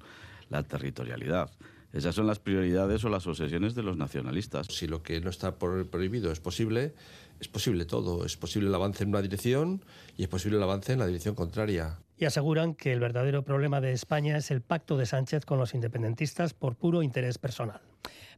la 0.49 0.63
territorialidad. 0.63 1.51
Esas 1.91 2.15
son 2.15 2.25
las 2.25 2.39
prioridades 2.39 3.03
o 3.05 3.09
las 3.09 3.27
obsesiones 3.27 3.75
de 3.75 3.83
los 3.83 3.97
nacionalistas. 3.97 4.67
Si 4.67 4.87
lo 4.87 5.03
que 5.03 5.21
no 5.21 5.29
está 5.29 5.57
prohibido 5.57 6.31
es 6.31 6.39
posible, 6.39 6.93
es 7.39 7.47
posible 7.47 7.85
todo. 7.85 8.25
Es 8.25 8.35
posible 8.35 8.69
el 8.69 8.75
avance 8.75 9.03
en 9.03 9.09
una 9.09 9.21
dirección 9.21 9.85
y 10.17 10.23
es 10.23 10.29
posible 10.29 10.57
el 10.57 10.63
avance 10.63 10.93
en 10.93 10.99
la 10.99 11.07
dirección 11.07 11.35
contraria. 11.35 11.99
Y 12.17 12.25
aseguran 12.25 12.73
que 12.73 12.93
el 12.93 12.99
verdadero 12.99 13.43
problema 13.43 13.79
de 13.79 13.91
España 13.91 14.37
es 14.37 14.49
el 14.49 14.61
pacto 14.61 14.97
de 14.97 15.05
Sánchez 15.05 15.45
con 15.45 15.59
los 15.59 15.75
independentistas 15.75 16.55
por 16.55 16.75
puro 16.75 17.03
interés 17.03 17.37
personal 17.37 17.81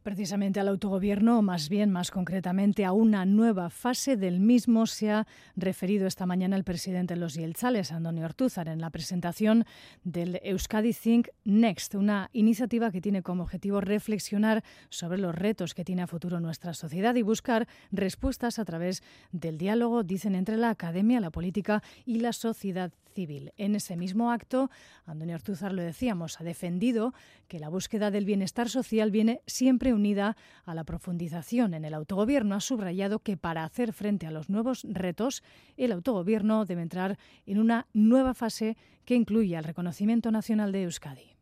precisamente 0.02 0.60
al 0.60 0.68
autogobierno, 0.68 1.38
o 1.38 1.42
más 1.42 1.68
bien, 1.68 1.90
más 1.90 2.10
concretamente, 2.10 2.84
a 2.84 2.92
una 2.92 3.24
nueva 3.24 3.70
fase 3.70 4.16
del 4.16 4.38
mismo 4.38 4.86
se 4.86 5.10
ha 5.10 5.26
referido 5.56 6.06
esta 6.06 6.26
mañana 6.26 6.56
el 6.56 6.64
presidente 6.64 7.14
de 7.14 7.20
los 7.20 7.34
Yeltzales, 7.34 7.90
Antonio 7.92 8.24
Ortúzar, 8.24 8.68
en 8.68 8.80
la 8.80 8.90
presentación 8.90 9.64
del 10.04 10.40
Euskadi 10.44 10.92
Think 10.92 11.28
Next, 11.44 11.94
una 11.94 12.30
iniciativa 12.32 12.90
que 12.90 13.00
tiene 13.00 13.22
como 13.22 13.42
objetivo 13.42 13.80
reflexionar 13.80 14.62
sobre 14.90 15.18
los 15.18 15.34
retos 15.34 15.74
que 15.74 15.84
tiene 15.84 16.02
a 16.02 16.06
futuro 16.06 16.38
nuestra 16.38 16.72
sociedad 16.72 17.14
y 17.16 17.22
buscar 17.22 17.66
respuestas 17.90 18.58
a 18.58 18.64
través 18.64 19.02
del 19.32 19.58
diálogo, 19.58 20.04
dicen, 20.04 20.34
entre 20.34 20.56
la 20.56 20.70
academia, 20.70 21.20
la 21.20 21.30
política 21.30 21.82
y 22.04 22.20
la 22.20 22.32
sociedad 22.32 22.92
civil. 23.16 23.52
En 23.56 23.74
ese 23.74 23.96
mismo 23.96 24.30
acto, 24.30 24.70
Antonio 25.06 25.34
Ortúzar, 25.34 25.72
lo 25.72 25.82
decíamos, 25.82 26.38
ha 26.40 26.44
defendido 26.44 27.14
que 27.48 27.58
la 27.58 27.70
búsqueda 27.70 28.10
del 28.10 28.26
bienestar 28.26 28.68
social 28.68 29.10
viene 29.10 29.40
siempre 29.56 29.94
unida 29.94 30.36
a 30.64 30.74
la 30.74 30.84
profundización 30.84 31.74
en 31.74 31.84
el 31.84 31.94
autogobierno. 31.94 32.54
Ha 32.54 32.60
subrayado 32.60 33.20
que 33.20 33.36
para 33.36 33.64
hacer 33.64 33.92
frente 33.92 34.26
a 34.26 34.30
los 34.30 34.50
nuevos 34.50 34.86
retos, 34.88 35.42
el 35.76 35.92
autogobierno 35.92 36.64
debe 36.64 36.82
entrar 36.82 37.18
en 37.46 37.58
una 37.58 37.86
nueva 37.92 38.34
fase 38.34 38.76
que 39.04 39.14
incluya 39.14 39.58
el 39.58 39.64
reconocimiento 39.64 40.30
nacional 40.30 40.72
de 40.72 40.82
Euskadi. 40.84 41.36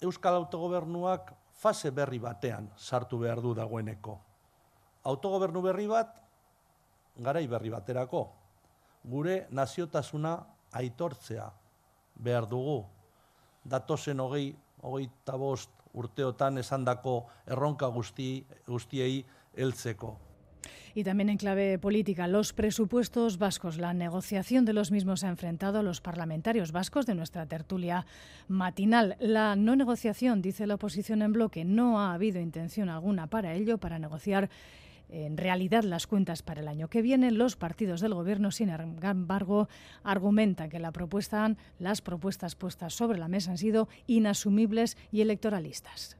Euskal 0.00 0.34
autogobernuak 0.34 1.32
fase 1.56 1.90
berri 1.90 2.18
batean 2.18 2.70
sartu 2.76 3.18
behar 3.18 3.40
du 3.40 3.54
dagoeneko. 3.54 4.20
Autogobernu 5.04 5.62
berri 5.62 5.86
bat, 5.86 6.20
garai 7.16 7.46
berri 7.46 7.70
baterako. 7.72 8.26
Gure 9.06 9.46
naziotasuna 9.50 10.36
aitortzea 10.72 11.46
behar 12.14 12.46
dugu. 12.48 12.84
Datozen 13.64 14.20
hogei, 14.20 14.50
hogei 14.82 15.08
tabost 15.24 15.75
urteotan 15.96 16.58
esandako 16.62 17.26
erronka 17.48 17.88
guzti, 17.88 18.44
guztiei 18.68 19.24
heltzeko. 19.56 20.14
Y 20.94 21.04
también 21.04 21.28
en 21.28 21.36
clave 21.36 21.78
política, 21.78 22.26
los 22.26 22.54
presupuestos 22.54 23.36
vascos. 23.36 23.76
La 23.76 23.92
negociación 23.92 24.64
de 24.64 24.72
los 24.72 24.90
mismos 24.90 25.24
ha 25.24 25.28
enfrentado 25.28 25.78
a 25.78 25.82
los 25.82 26.00
parlamentarios 26.00 26.72
vascos 26.72 27.04
de 27.04 27.14
nuestra 27.14 27.44
tertulia 27.44 28.06
matinal. 28.48 29.16
La 29.20 29.56
no 29.56 29.76
negociación, 29.76 30.40
dice 30.40 30.66
la 30.66 30.76
oposición 30.76 31.20
en 31.20 31.34
bloque, 31.34 31.66
no 31.66 32.00
ha 32.00 32.14
habido 32.14 32.40
intención 32.40 32.88
alguna 32.88 33.26
para 33.26 33.52
ello, 33.52 33.76
para 33.76 33.98
negociar 33.98 34.48
en 35.08 35.36
realidad 35.36 35.84
las 35.84 36.06
cuentas 36.06 36.42
para 36.42 36.60
el 36.60 36.68
año 36.68 36.88
que 36.88 37.02
viene. 37.02 37.30
Los 37.30 37.56
partidos 37.56 38.00
del 38.00 38.14
Gobierno, 38.14 38.50
sin 38.50 38.70
embargo, 38.70 39.68
argumentan 40.02 40.70
que 40.70 40.78
la 40.78 40.92
propuesta, 40.92 41.54
las 41.78 42.00
propuestas 42.02 42.54
puestas 42.54 42.94
sobre 42.94 43.18
la 43.18 43.28
mesa 43.28 43.52
han 43.52 43.58
sido 43.58 43.88
inasumibles 44.06 44.96
y 45.12 45.20
electoralistas. 45.20 46.16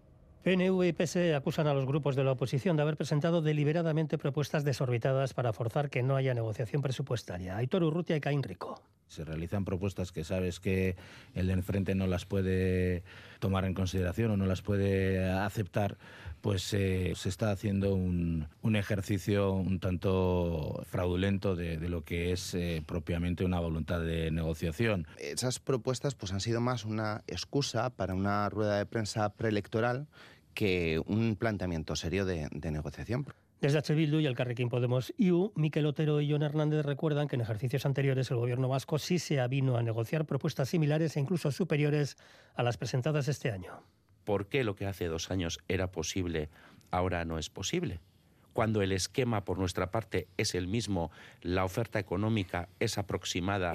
PNV 0.47 0.85
y 0.85 0.93
PSE 0.93 1.35
acusan 1.35 1.67
a 1.67 1.75
los 1.75 1.87
grupos 1.87 2.15
de 2.15 2.23
la 2.23 2.31
oposición 2.31 2.77
de 2.77 2.83
haber 2.83 2.97
presentado 2.97 3.43
deliberadamente 3.43 4.17
propuestas 4.17 4.63
desorbitadas 4.63 5.35
para 5.35 5.53
forzar 5.53 5.91
que 5.91 6.05
no 6.05 6.15
haya 6.15 6.35
negociación 6.35 6.83
presupuestaria. 6.83 7.57
Aitor 7.57 7.83
Urrutia 7.83 8.15
y 8.15 8.21
Caín 8.21 8.45
Rico. 8.45 8.81
Se 9.09 9.25
realizan 9.25 9.65
propuestas 9.65 10.13
que 10.13 10.23
sabes 10.23 10.61
que 10.61 10.95
el 11.35 11.49
de 11.49 11.53
enfrente 11.53 11.97
no 11.97 12.07
las 12.07 12.27
puede 12.27 13.03
tomar 13.41 13.65
en 13.65 13.75
consideración 13.75 14.31
o 14.31 14.37
no 14.37 14.47
las 14.47 14.63
puede 14.63 15.29
aceptar, 15.29 15.99
pues 16.47 16.73
eh, 16.75 17.13
se 17.17 17.29
está 17.29 17.51
haciendo 17.51 17.97
un, 17.97 18.47
ejercicio 18.77 19.53
un 19.53 19.81
tanto 19.81 20.81
fraudulento 20.87 21.57
de, 21.57 21.77
lo 21.89 22.05
que 22.05 22.31
es 22.31 22.55
eh, 22.55 22.85
propiamente 22.87 23.45
una 23.45 23.59
voluntad 23.59 24.01
de 24.01 24.31
negociación. 24.31 25.09
Esas 25.19 25.59
propuestas 25.59 26.15
pues, 26.15 26.33
han 26.33 26.39
sido 26.41 26.61
más 26.61 26.85
una 26.85 27.25
excusa 27.27 27.91
para 27.91 28.15
una 28.15 28.49
rueda 28.49 28.79
de 28.79 28.87
prensa 28.87 29.29
preelectoral 29.31 30.07
que 30.55 31.03
un 31.05 31.35
planteamiento 31.35 31.97
serio 31.97 32.25
de, 32.25 32.49
negociación. 32.71 33.27
Desde 33.61 33.79
H. 33.79 33.93
Bildu 33.97 34.21
y 34.21 34.27
el 34.27 34.37
Carrequín 34.37 34.69
Podemos 34.69 35.13
IU, 35.19 35.51
Miquel 35.57 35.85
Otero 35.87 36.21
y 36.21 36.31
John 36.31 36.45
Hernández 36.45 36.87
recuerdan 36.87 37.27
que 37.27 37.35
en 37.35 37.41
ejercicios 37.41 37.87
anteriores 37.87 38.31
el 38.31 38.37
gobierno 38.37 38.69
vasco 38.69 39.01
sí 39.01 39.19
se 39.19 39.41
avino 39.41 39.79
a 39.79 39.83
negociar 39.83 40.27
propuestas 40.27 40.69
similares 40.69 41.17
e 41.17 41.21
incluso 41.21 41.51
superiores 41.51 42.17
a 42.55 42.63
las 42.63 42.77
presentadas 42.77 43.27
este 43.27 43.51
año. 43.51 43.83
¿Por 44.27 44.49
qué 44.49 44.65
lo 44.65 44.75
que 44.75 44.87
hace 44.87 45.07
dos 45.07 45.31
años 45.31 45.61
era 45.69 45.93
posible 45.93 46.49
ahora 46.91 47.25
no 47.25 47.39
es 47.39 47.49
posible? 47.49 48.01
Cuando 48.53 48.83
el 48.83 48.91
esquema 48.91 49.45
por 49.45 49.57
nuestra 49.57 49.93
parte 49.93 50.27
es 50.37 50.57
el 50.57 50.67
mismo, 50.67 51.13
la 51.43 51.65
oferta 51.65 52.01
económica 52.01 52.69
es 52.81 52.99
aproximada 52.99 53.75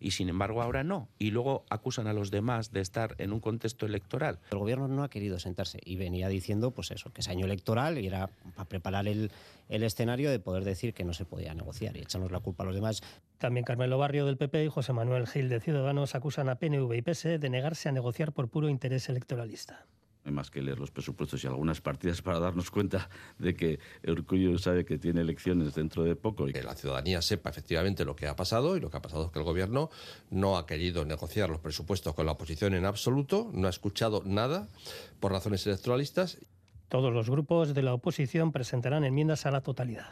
y 0.00 0.12
sin 0.12 0.30
embargo 0.30 0.62
ahora 0.62 0.82
no. 0.82 1.08
Y 1.18 1.32
luego 1.32 1.66
acusan 1.68 2.06
a 2.06 2.14
los 2.14 2.30
demás 2.30 2.72
de 2.72 2.80
estar 2.80 3.14
en 3.18 3.30
un 3.32 3.40
contexto 3.40 3.84
electoral. 3.84 4.38
El 4.50 4.58
gobierno 4.58 4.88
no 4.88 5.04
ha 5.04 5.10
querido 5.10 5.38
sentarse 5.38 5.78
y 5.84 5.96
venía 5.96 6.28
diciendo, 6.28 6.70
pues 6.70 6.90
eso, 6.92 7.12
que 7.12 7.20
es 7.20 7.28
año 7.28 7.44
electoral 7.44 7.98
y 7.98 8.06
era 8.06 8.30
para 8.56 8.68
preparar 8.68 9.06
el, 9.06 9.30
el 9.68 9.82
escenario 9.82 10.30
de 10.30 10.38
poder 10.38 10.64
decir 10.64 10.94
que 10.94 11.04
no 11.04 11.12
se 11.12 11.26
podía 11.26 11.52
negociar 11.52 11.96
y 11.98 12.00
echarnos 12.00 12.32
la 12.32 12.40
culpa 12.40 12.62
a 12.62 12.66
los 12.66 12.74
demás. 12.74 13.02
También 13.36 13.64
Carmelo 13.64 13.98
Barrio 13.98 14.24
del 14.24 14.38
PP 14.38 14.64
y 14.64 14.68
José 14.68 14.94
Manuel 14.94 15.26
Gil 15.26 15.50
de 15.50 15.60
Ciudadanos 15.60 16.14
acusan 16.14 16.48
a 16.48 16.54
PNV 16.54 16.90
y 16.94 17.02
PSE 17.02 17.38
de 17.38 17.50
negarse 17.50 17.90
a 17.90 17.92
negociar 17.92 18.32
por 18.32 18.48
puro 18.48 18.70
interés 18.70 19.08
electoralista. 19.10 19.86
Hay 20.24 20.32
más 20.32 20.50
que 20.50 20.62
leer 20.62 20.78
los 20.78 20.90
presupuestos 20.90 21.42
y 21.42 21.46
algunas 21.46 21.80
partidas 21.80 22.20
para 22.20 22.38
darnos 22.38 22.70
cuenta 22.70 23.08
de 23.38 23.54
que 23.54 23.78
Urcullo 24.06 24.58
sabe 24.58 24.84
que 24.84 24.98
tiene 24.98 25.22
elecciones 25.22 25.74
dentro 25.74 26.04
de 26.04 26.14
poco. 26.14 26.46
Que 26.46 26.62
la 26.62 26.74
ciudadanía 26.74 27.22
sepa 27.22 27.50
efectivamente 27.50 28.04
lo 28.04 28.16
que 28.16 28.26
ha 28.26 28.36
pasado 28.36 28.76
y 28.76 28.80
lo 28.80 28.90
que 28.90 28.98
ha 28.98 29.02
pasado 29.02 29.26
es 29.26 29.30
que 29.30 29.38
el 29.38 29.44
gobierno 29.44 29.90
no 30.30 30.58
ha 30.58 30.66
querido 30.66 31.04
negociar 31.04 31.48
los 31.48 31.60
presupuestos 31.60 32.14
con 32.14 32.26
la 32.26 32.32
oposición 32.32 32.74
en 32.74 32.84
absoluto, 32.84 33.50
no 33.52 33.66
ha 33.66 33.70
escuchado 33.70 34.22
nada 34.26 34.68
por 35.20 35.32
razones 35.32 35.66
electoralistas. 35.66 36.38
Todos 36.88 37.12
los 37.12 37.30
grupos 37.30 37.72
de 37.72 37.82
la 37.82 37.94
oposición 37.94 38.52
presentarán 38.52 39.04
enmiendas 39.04 39.46
a 39.46 39.50
la 39.50 39.62
totalidad. 39.62 40.10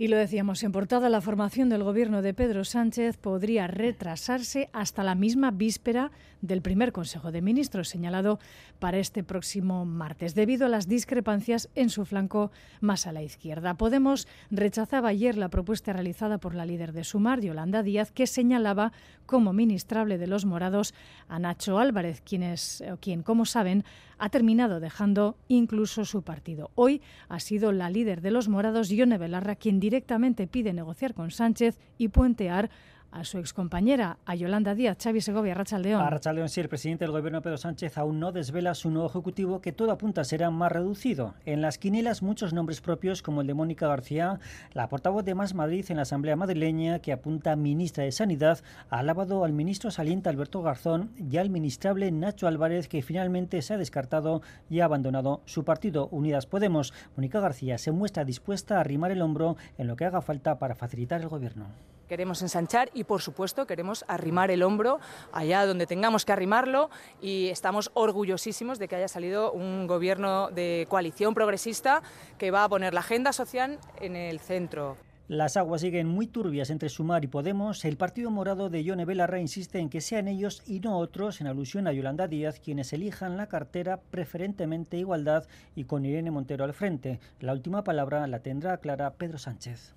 Y 0.00 0.08
lo 0.08 0.16
decíamos 0.16 0.62
en 0.62 0.72
portada, 0.72 1.10
la 1.10 1.20
formación 1.20 1.68
del 1.68 1.84
gobierno 1.84 2.22
de 2.22 2.32
Pedro 2.32 2.64
Sánchez 2.64 3.18
podría 3.18 3.66
retrasarse 3.66 4.70
hasta 4.72 5.04
la 5.04 5.14
misma 5.14 5.50
víspera 5.50 6.10
del 6.40 6.62
primer 6.62 6.90
Consejo 6.90 7.32
de 7.32 7.42
Ministros 7.42 7.90
señalado 7.90 8.38
para 8.78 8.96
este 8.96 9.22
próximo 9.22 9.84
martes, 9.84 10.34
debido 10.34 10.64
a 10.64 10.70
las 10.70 10.88
discrepancias 10.88 11.68
en 11.74 11.90
su 11.90 12.06
flanco 12.06 12.50
más 12.80 13.06
a 13.06 13.12
la 13.12 13.22
izquierda. 13.22 13.74
Podemos 13.74 14.26
rechazaba 14.50 15.10
ayer 15.10 15.36
la 15.36 15.50
propuesta 15.50 15.92
realizada 15.92 16.38
por 16.38 16.54
la 16.54 16.64
líder 16.64 16.94
de 16.94 17.04
Sumar, 17.04 17.42
Yolanda 17.42 17.82
Díaz, 17.82 18.10
que 18.10 18.26
señalaba 18.26 18.92
como 19.26 19.52
ministrable 19.52 20.16
de 20.16 20.28
los 20.28 20.46
morados 20.46 20.94
a 21.28 21.38
Nacho 21.38 21.78
Álvarez, 21.78 22.22
quien, 22.22 22.42
es, 22.42 22.82
quien 23.00 23.22
como 23.22 23.44
saben, 23.44 23.84
ha 24.20 24.28
terminado 24.28 24.80
dejando 24.80 25.36
incluso 25.48 26.04
su 26.04 26.22
partido. 26.22 26.70
Hoy 26.74 27.00
ha 27.28 27.40
sido 27.40 27.72
la 27.72 27.90
líder 27.90 28.20
de 28.20 28.30
los 28.30 28.48
morados, 28.48 28.90
Yone 28.90 29.18
Belarra, 29.18 29.56
quien 29.56 29.80
directamente 29.80 30.46
pide 30.46 30.72
negociar 30.74 31.14
con 31.14 31.30
Sánchez 31.30 31.78
y 31.96 32.08
puentear 32.08 32.70
a 33.12 33.24
su 33.24 33.38
excompañera, 33.38 34.18
a 34.24 34.34
Yolanda 34.34 34.74
Díaz. 34.74 34.98
Xavi 35.02 35.20
Segovia, 35.20 35.54
Rachaldeón. 35.54 36.00
A 36.00 36.10
Rachaldeón, 36.10 36.48
sí, 36.48 36.60
el 36.60 36.68
presidente 36.68 37.04
del 37.04 37.12
gobierno 37.12 37.42
Pedro 37.42 37.56
Sánchez 37.56 37.98
aún 37.98 38.20
no 38.20 38.32
desvela 38.32 38.74
su 38.74 38.90
nuevo 38.90 39.08
ejecutivo 39.08 39.60
que 39.60 39.72
todo 39.72 39.90
apunta 39.92 40.24
será 40.24 40.50
más 40.50 40.72
reducido. 40.72 41.34
En 41.44 41.60
las 41.60 41.78
quinielas 41.78 42.22
muchos 42.22 42.52
nombres 42.52 42.80
propios 42.80 43.22
como 43.22 43.40
el 43.40 43.46
de 43.46 43.54
Mónica 43.54 43.88
García, 43.88 44.38
la 44.72 44.88
portavoz 44.88 45.24
de 45.24 45.34
Más 45.34 45.54
Madrid 45.54 45.84
en 45.88 45.96
la 45.96 46.02
Asamblea 46.02 46.36
Madrileña 46.36 47.00
que 47.00 47.12
apunta 47.12 47.56
ministra 47.56 48.04
de 48.04 48.12
Sanidad, 48.12 48.60
ha 48.90 48.98
alabado 48.98 49.44
al 49.44 49.52
ministro 49.52 49.90
saliente 49.90 50.28
Alberto 50.28 50.62
Garzón 50.62 51.10
y 51.16 51.36
al 51.38 51.50
ministrable 51.50 52.10
Nacho 52.12 52.46
Álvarez 52.46 52.88
que 52.88 53.02
finalmente 53.02 53.62
se 53.62 53.74
ha 53.74 53.78
descartado 53.78 54.42
y 54.68 54.80
ha 54.80 54.84
abandonado 54.84 55.42
su 55.46 55.64
partido 55.64 56.08
Unidas 56.08 56.46
Podemos. 56.46 56.92
Mónica 57.16 57.40
García 57.40 57.78
se 57.78 57.92
muestra 57.92 58.24
dispuesta 58.24 58.76
a 58.76 58.80
arrimar 58.80 59.10
el 59.10 59.22
hombro 59.22 59.56
en 59.78 59.88
lo 59.88 59.96
que 59.96 60.04
haga 60.04 60.22
falta 60.22 60.58
para 60.58 60.74
facilitar 60.74 61.20
el 61.20 61.28
gobierno 61.28 61.66
queremos 62.10 62.42
ensanchar 62.42 62.90
y, 62.92 63.04
por 63.04 63.22
supuesto, 63.22 63.68
queremos 63.68 64.04
arrimar 64.08 64.50
el 64.50 64.64
hombro 64.64 64.98
allá 65.32 65.64
donde 65.64 65.86
tengamos 65.86 66.24
que 66.24 66.32
arrimarlo 66.32 66.90
y 67.22 67.46
estamos 67.50 67.92
orgullosísimos 67.94 68.80
de 68.80 68.88
que 68.88 68.96
haya 68.96 69.06
salido 69.06 69.52
un 69.52 69.86
gobierno 69.86 70.50
de 70.50 70.88
coalición 70.90 71.34
progresista 71.34 72.02
que 72.36 72.50
va 72.50 72.64
a 72.64 72.68
poner 72.68 72.94
la 72.94 73.00
agenda 73.00 73.32
social 73.32 73.78
en 74.00 74.16
el 74.16 74.40
centro. 74.40 74.96
Las 75.28 75.56
aguas 75.56 75.82
siguen 75.82 76.08
muy 76.08 76.26
turbias 76.26 76.70
entre 76.70 76.88
Sumar 76.88 77.22
y 77.22 77.28
Podemos. 77.28 77.84
El 77.84 77.96
Partido 77.96 78.32
Morado 78.32 78.70
de 78.70 78.82
Yone 78.82 79.04
Belarra 79.04 79.38
insiste 79.38 79.78
en 79.78 79.88
que 79.88 80.00
sean 80.00 80.26
ellos 80.26 80.64
y 80.66 80.80
no 80.80 80.98
otros, 80.98 81.40
en 81.40 81.46
alusión 81.46 81.86
a 81.86 81.92
Yolanda 81.92 82.26
Díaz, 82.26 82.58
quienes 82.58 82.92
elijan 82.92 83.36
la 83.36 83.46
cartera 83.46 84.00
preferentemente 84.10 84.96
igualdad 84.96 85.46
y 85.76 85.84
con 85.84 86.04
Irene 86.04 86.32
Montero 86.32 86.64
al 86.64 86.74
frente. 86.74 87.20
La 87.38 87.52
última 87.52 87.84
palabra 87.84 88.26
la 88.26 88.40
tendrá 88.40 88.78
clara 88.78 89.12
Pedro 89.12 89.38
Sánchez. 89.38 89.94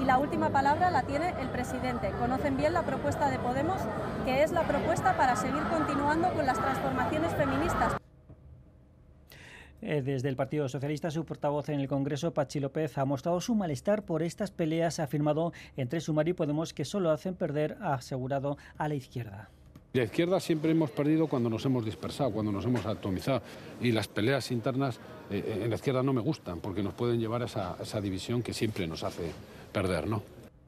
Y 0.00 0.04
la 0.04 0.18
última 0.18 0.50
palabra 0.50 0.90
la 0.90 1.02
tiene 1.02 1.34
el 1.40 1.48
presidente. 1.48 2.10
Conocen 2.18 2.56
bien 2.56 2.72
la 2.72 2.82
propuesta 2.82 3.30
de 3.30 3.38
Podemos, 3.38 3.80
que 4.24 4.42
es 4.42 4.52
la 4.52 4.62
propuesta 4.62 5.16
para 5.16 5.36
seguir 5.36 5.62
continuando 5.64 6.32
con 6.32 6.46
las 6.46 6.58
transformaciones 6.58 7.34
feministas. 7.34 7.96
Eh, 9.82 10.02
desde 10.02 10.28
el 10.28 10.36
Partido 10.36 10.68
Socialista, 10.68 11.10
su 11.10 11.24
portavoz 11.24 11.70
en 11.70 11.80
el 11.80 11.88
Congreso, 11.88 12.34
Pachi 12.34 12.60
López, 12.60 12.98
ha 12.98 13.04
mostrado 13.06 13.40
su 13.40 13.54
malestar 13.54 14.04
por 14.04 14.22
estas 14.22 14.50
peleas, 14.50 15.00
ha 15.00 15.04
afirmado 15.04 15.52
entre 15.76 16.00
Sumar 16.00 16.28
y 16.28 16.34
Podemos 16.34 16.74
que 16.74 16.84
solo 16.84 17.10
hacen 17.10 17.34
perder, 17.34 17.78
ha 17.80 17.94
asegurado, 17.94 18.58
a 18.76 18.88
la 18.88 18.94
izquierda. 18.94 19.48
La 19.94 20.04
izquierda 20.04 20.38
siempre 20.38 20.70
hemos 20.70 20.90
perdido 20.90 21.26
cuando 21.26 21.50
nos 21.50 21.64
hemos 21.64 21.84
dispersado, 21.84 22.30
cuando 22.30 22.52
nos 22.52 22.64
hemos 22.64 22.84
atomizado. 22.86 23.42
Y 23.80 23.90
las 23.90 24.06
peleas 24.06 24.52
internas 24.52 25.00
eh, 25.30 25.62
en 25.64 25.70
la 25.70 25.76
izquierda 25.76 26.02
no 26.02 26.12
me 26.12 26.20
gustan 26.20 26.60
porque 26.60 26.82
nos 26.82 26.94
pueden 26.94 27.18
llevar 27.18 27.42
a 27.42 27.46
esa, 27.46 27.72
a 27.72 27.82
esa 27.82 28.00
división 28.00 28.42
que 28.42 28.52
siempre 28.52 28.86
nos 28.86 29.02
hace 29.02 29.32
perder, 29.70 30.06
¿no? 30.06 30.22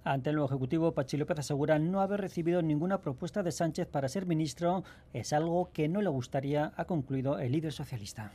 Ante 0.04 0.30
el 0.30 0.36
nuevo 0.36 0.48
Ejecutivo, 0.48 0.92
Pachi 0.92 1.16
López 1.16 1.38
asegura 1.38 1.78
no 1.78 2.00
haber 2.00 2.20
recibido 2.20 2.60
ninguna 2.60 2.98
propuesta 2.98 3.42
de 3.42 3.52
Sánchez 3.52 3.86
para 3.86 4.08
ser 4.08 4.26
ministro. 4.26 4.82
Es 5.12 5.32
algo 5.32 5.70
que 5.72 5.88
no 5.88 6.02
le 6.02 6.08
gustaría, 6.08 6.72
ha 6.76 6.84
concluido 6.86 7.38
el 7.38 7.52
líder 7.52 7.72
socialista. 7.72 8.32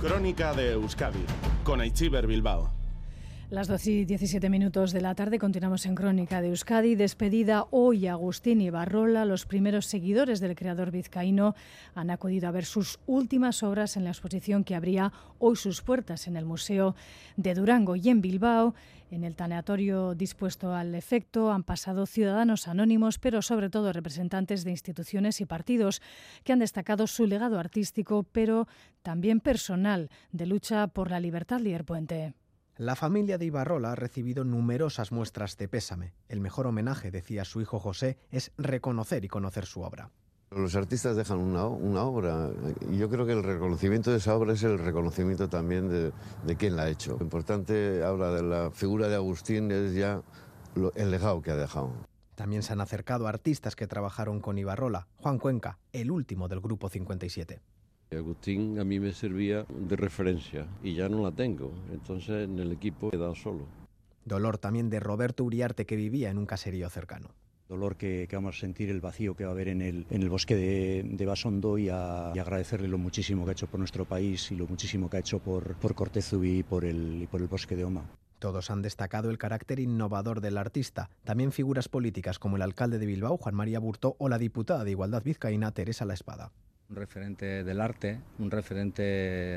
Crónica 0.00 0.52
de 0.52 0.72
Euskadi, 0.72 1.24
con 1.64 1.80
Aichiber 1.80 2.26
Bilbao. 2.26 2.79
Las 3.50 3.66
12 3.66 3.90
y 3.90 4.04
17 4.04 4.48
minutos 4.48 4.92
de 4.92 5.00
la 5.00 5.16
tarde 5.16 5.40
continuamos 5.40 5.84
en 5.84 5.96
Crónica 5.96 6.40
de 6.40 6.50
Euskadi. 6.50 6.94
Despedida 6.94 7.66
hoy 7.72 8.06
Agustín 8.06 8.60
Ibarrola. 8.60 9.24
Los 9.24 9.44
primeros 9.44 9.86
seguidores 9.86 10.38
del 10.38 10.54
creador 10.54 10.92
vizcaíno 10.92 11.56
han 11.96 12.10
acudido 12.10 12.46
a 12.46 12.52
ver 12.52 12.64
sus 12.64 13.00
últimas 13.06 13.64
obras 13.64 13.96
en 13.96 14.04
la 14.04 14.10
exposición 14.10 14.62
que 14.62 14.76
abría 14.76 15.12
hoy 15.40 15.56
sus 15.56 15.82
puertas 15.82 16.28
en 16.28 16.36
el 16.36 16.44
Museo 16.44 16.94
de 17.36 17.54
Durango 17.54 17.96
y 17.96 18.08
en 18.08 18.20
Bilbao. 18.20 18.76
En 19.10 19.24
el 19.24 19.34
tanatorio 19.34 20.14
dispuesto 20.14 20.72
al 20.72 20.94
efecto 20.94 21.50
han 21.50 21.64
pasado 21.64 22.06
ciudadanos 22.06 22.68
anónimos, 22.68 23.18
pero 23.18 23.42
sobre 23.42 23.68
todo 23.68 23.92
representantes 23.92 24.62
de 24.62 24.70
instituciones 24.70 25.40
y 25.40 25.46
partidos 25.46 26.02
que 26.44 26.52
han 26.52 26.60
destacado 26.60 27.08
su 27.08 27.26
legado 27.26 27.58
artístico, 27.58 28.22
pero 28.30 28.68
también 29.02 29.40
personal, 29.40 30.08
de 30.30 30.46
lucha 30.46 30.86
por 30.86 31.10
la 31.10 31.18
libertad 31.18 31.58
Lier 31.58 31.84
Puente. 31.84 32.32
La 32.80 32.96
familia 32.96 33.36
de 33.36 33.44
Ibarrola 33.44 33.92
ha 33.92 33.94
recibido 33.94 34.42
numerosas 34.42 35.12
muestras 35.12 35.58
de 35.58 35.68
pésame. 35.68 36.14
El 36.30 36.40
mejor 36.40 36.66
homenaje, 36.66 37.10
decía 37.10 37.44
su 37.44 37.60
hijo 37.60 37.78
José, 37.78 38.16
es 38.30 38.52
reconocer 38.56 39.22
y 39.22 39.28
conocer 39.28 39.66
su 39.66 39.82
obra. 39.82 40.08
Los 40.50 40.74
artistas 40.76 41.14
dejan 41.14 41.40
una, 41.40 41.66
una, 41.66 42.04
obra 42.04 42.48
y 42.90 42.96
yo 42.96 43.10
creo 43.10 43.26
que 43.26 43.34
el 43.34 43.42
reconocimiento 43.42 44.10
de 44.10 44.16
esa 44.16 44.34
obra 44.34 44.54
es 44.54 44.62
el 44.62 44.78
reconocimiento 44.78 45.50
también 45.50 45.90
de, 45.90 46.10
de 46.46 46.56
quien 46.56 46.74
la 46.74 46.84
ha 46.84 46.88
hecho. 46.88 47.18
Lo 47.18 47.24
importante 47.24 48.02
habla 48.02 48.30
de 48.30 48.42
la 48.44 48.70
figura 48.70 49.08
de 49.08 49.16
Agustín, 49.16 49.70
es 49.70 49.92
ya 49.92 50.22
lo, 50.74 50.90
el 50.94 51.10
legado 51.10 51.42
que 51.42 51.50
ha 51.50 51.56
dejado. 51.56 51.92
También 52.34 52.62
se 52.62 52.72
han 52.72 52.80
acercado 52.80 53.26
artistas 53.26 53.76
que 53.76 53.88
trabajaron 53.88 54.40
con 54.40 54.56
Ibarrola. 54.56 55.06
Juan 55.18 55.38
Cuenca, 55.38 55.78
el 55.92 56.10
último 56.10 56.48
del 56.48 56.60
Grupo 56.60 56.88
57. 56.88 57.60
Agustín 58.16 58.78
a 58.80 58.84
mí 58.84 58.98
me 58.98 59.12
servía 59.12 59.64
de 59.68 59.96
referencia 59.96 60.66
y 60.82 60.94
ya 60.94 61.08
no 61.08 61.22
la 61.22 61.30
tengo, 61.30 61.72
entonces 61.92 62.48
en 62.48 62.58
el 62.58 62.72
equipo 62.72 63.06
he 63.08 63.10
quedado 63.12 63.36
solo. 63.36 63.66
Dolor 64.24 64.58
también 64.58 64.90
de 64.90 64.98
Roberto 64.98 65.44
Uriarte 65.44 65.86
que 65.86 65.94
vivía 65.94 66.28
en 66.30 66.38
un 66.38 66.46
caserío 66.46 66.90
cercano. 66.90 67.28
Dolor 67.68 67.94
que, 67.94 68.26
que, 68.28 68.34
vamos 68.34 68.56
a 68.56 68.60
sentir, 68.60 68.90
el 68.90 69.00
vacío 69.00 69.36
que 69.36 69.44
va 69.44 69.50
a 69.50 69.52
haber 69.52 69.68
en 69.68 69.80
el, 69.80 70.06
en 70.10 70.22
el 70.22 70.28
bosque 70.28 70.56
de, 70.56 71.04
de 71.04 71.24
Basondo 71.24 71.78
y, 71.78 71.88
a, 71.88 72.32
y, 72.34 72.40
agradecerle 72.40 72.88
lo 72.88 72.98
muchísimo 72.98 73.44
que 73.44 73.50
ha 73.50 73.52
hecho 73.52 73.68
por 73.68 73.78
nuestro 73.78 74.04
país 74.04 74.50
y 74.50 74.56
lo 74.56 74.66
muchísimo 74.66 75.08
que 75.08 75.18
ha 75.18 75.20
hecho 75.20 75.38
por, 75.38 75.76
por 75.76 75.94
Cortezu 75.94 76.42
y 76.42 76.64
por, 76.64 76.84
el, 76.84 77.22
y 77.22 77.26
por 77.28 77.40
el 77.40 77.46
bosque 77.46 77.76
de 77.76 77.84
Oma. 77.84 78.02
Todos 78.40 78.72
han 78.72 78.82
destacado 78.82 79.30
el 79.30 79.38
carácter 79.38 79.78
innovador 79.78 80.40
del 80.40 80.58
artista. 80.58 81.10
También 81.22 81.52
figuras 81.52 81.88
políticas 81.88 82.40
como 82.40 82.56
el 82.56 82.62
alcalde 82.62 82.98
de 82.98 83.06
Bilbao, 83.06 83.36
Juan 83.36 83.54
María 83.54 83.78
Burto, 83.78 84.16
o 84.18 84.28
la 84.28 84.38
diputada 84.38 84.82
de 84.82 84.90
Igualdad 84.90 85.22
Vizcaína, 85.22 85.70
Teresa 85.70 86.04
La 86.04 86.14
Espada 86.14 86.50
un 86.90 86.96
referente 86.96 87.62
del 87.62 87.80
arte, 87.80 88.18
un 88.40 88.50
referente 88.50 89.02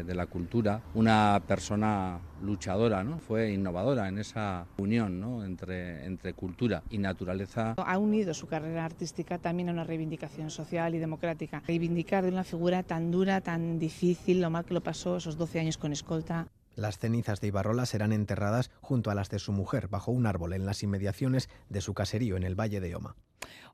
de 0.04 0.16
la 0.16 0.28
cultura, 0.28 0.82
una 0.94 1.42
persona 1.48 2.20
luchadora, 2.44 3.04
¿no? 3.04 3.18
Fue 3.18 3.52
innovadora 3.52 4.08
en 4.08 4.20
esa 4.20 4.68
unión, 4.78 5.20
¿no? 5.20 5.44
entre, 5.44 6.06
entre 6.06 6.34
cultura 6.34 6.84
y 6.92 7.00
naturaleza. 7.00 7.74
Ha 7.78 7.98
unido 7.98 8.34
su 8.36 8.48
carrera 8.48 8.86
artística 8.86 9.40
también 9.40 9.70
a 9.70 9.72
una 9.72 9.84
reivindicación 9.84 10.52
social 10.52 10.94
y 10.94 11.00
democrática. 11.00 11.64
Reivindicar 11.66 12.24
de 12.24 12.30
una 12.30 12.44
figura 12.44 12.84
tan 12.84 13.10
dura, 13.10 13.42
tan 13.42 13.80
difícil, 13.80 14.40
lo 14.40 14.52
mal 14.52 14.66
que 14.66 14.76
lo 14.76 14.82
pasó 14.82 15.18
esos 15.18 15.38
12 15.38 15.60
años 15.60 15.78
con 15.78 15.92
escolta. 15.92 16.48
Las 16.76 16.98
cenizas 16.98 17.40
de 17.40 17.48
Ibarrola 17.48 17.86
serán 17.86 18.14
enterradas 18.14 18.72
junto 18.82 19.12
a 19.12 19.16
las 19.16 19.30
de 19.30 19.40
su 19.40 19.52
mujer 19.52 19.88
bajo 19.88 20.12
un 20.12 20.26
árbol 20.26 20.54
en 20.54 20.66
las 20.66 20.82
inmediaciones 20.82 21.50
de 21.70 21.82
su 21.82 21.94
caserío 21.94 22.36
en 22.36 22.44
el 22.44 22.60
Valle 22.60 22.80
de 22.80 22.96
Oma. 22.96 23.16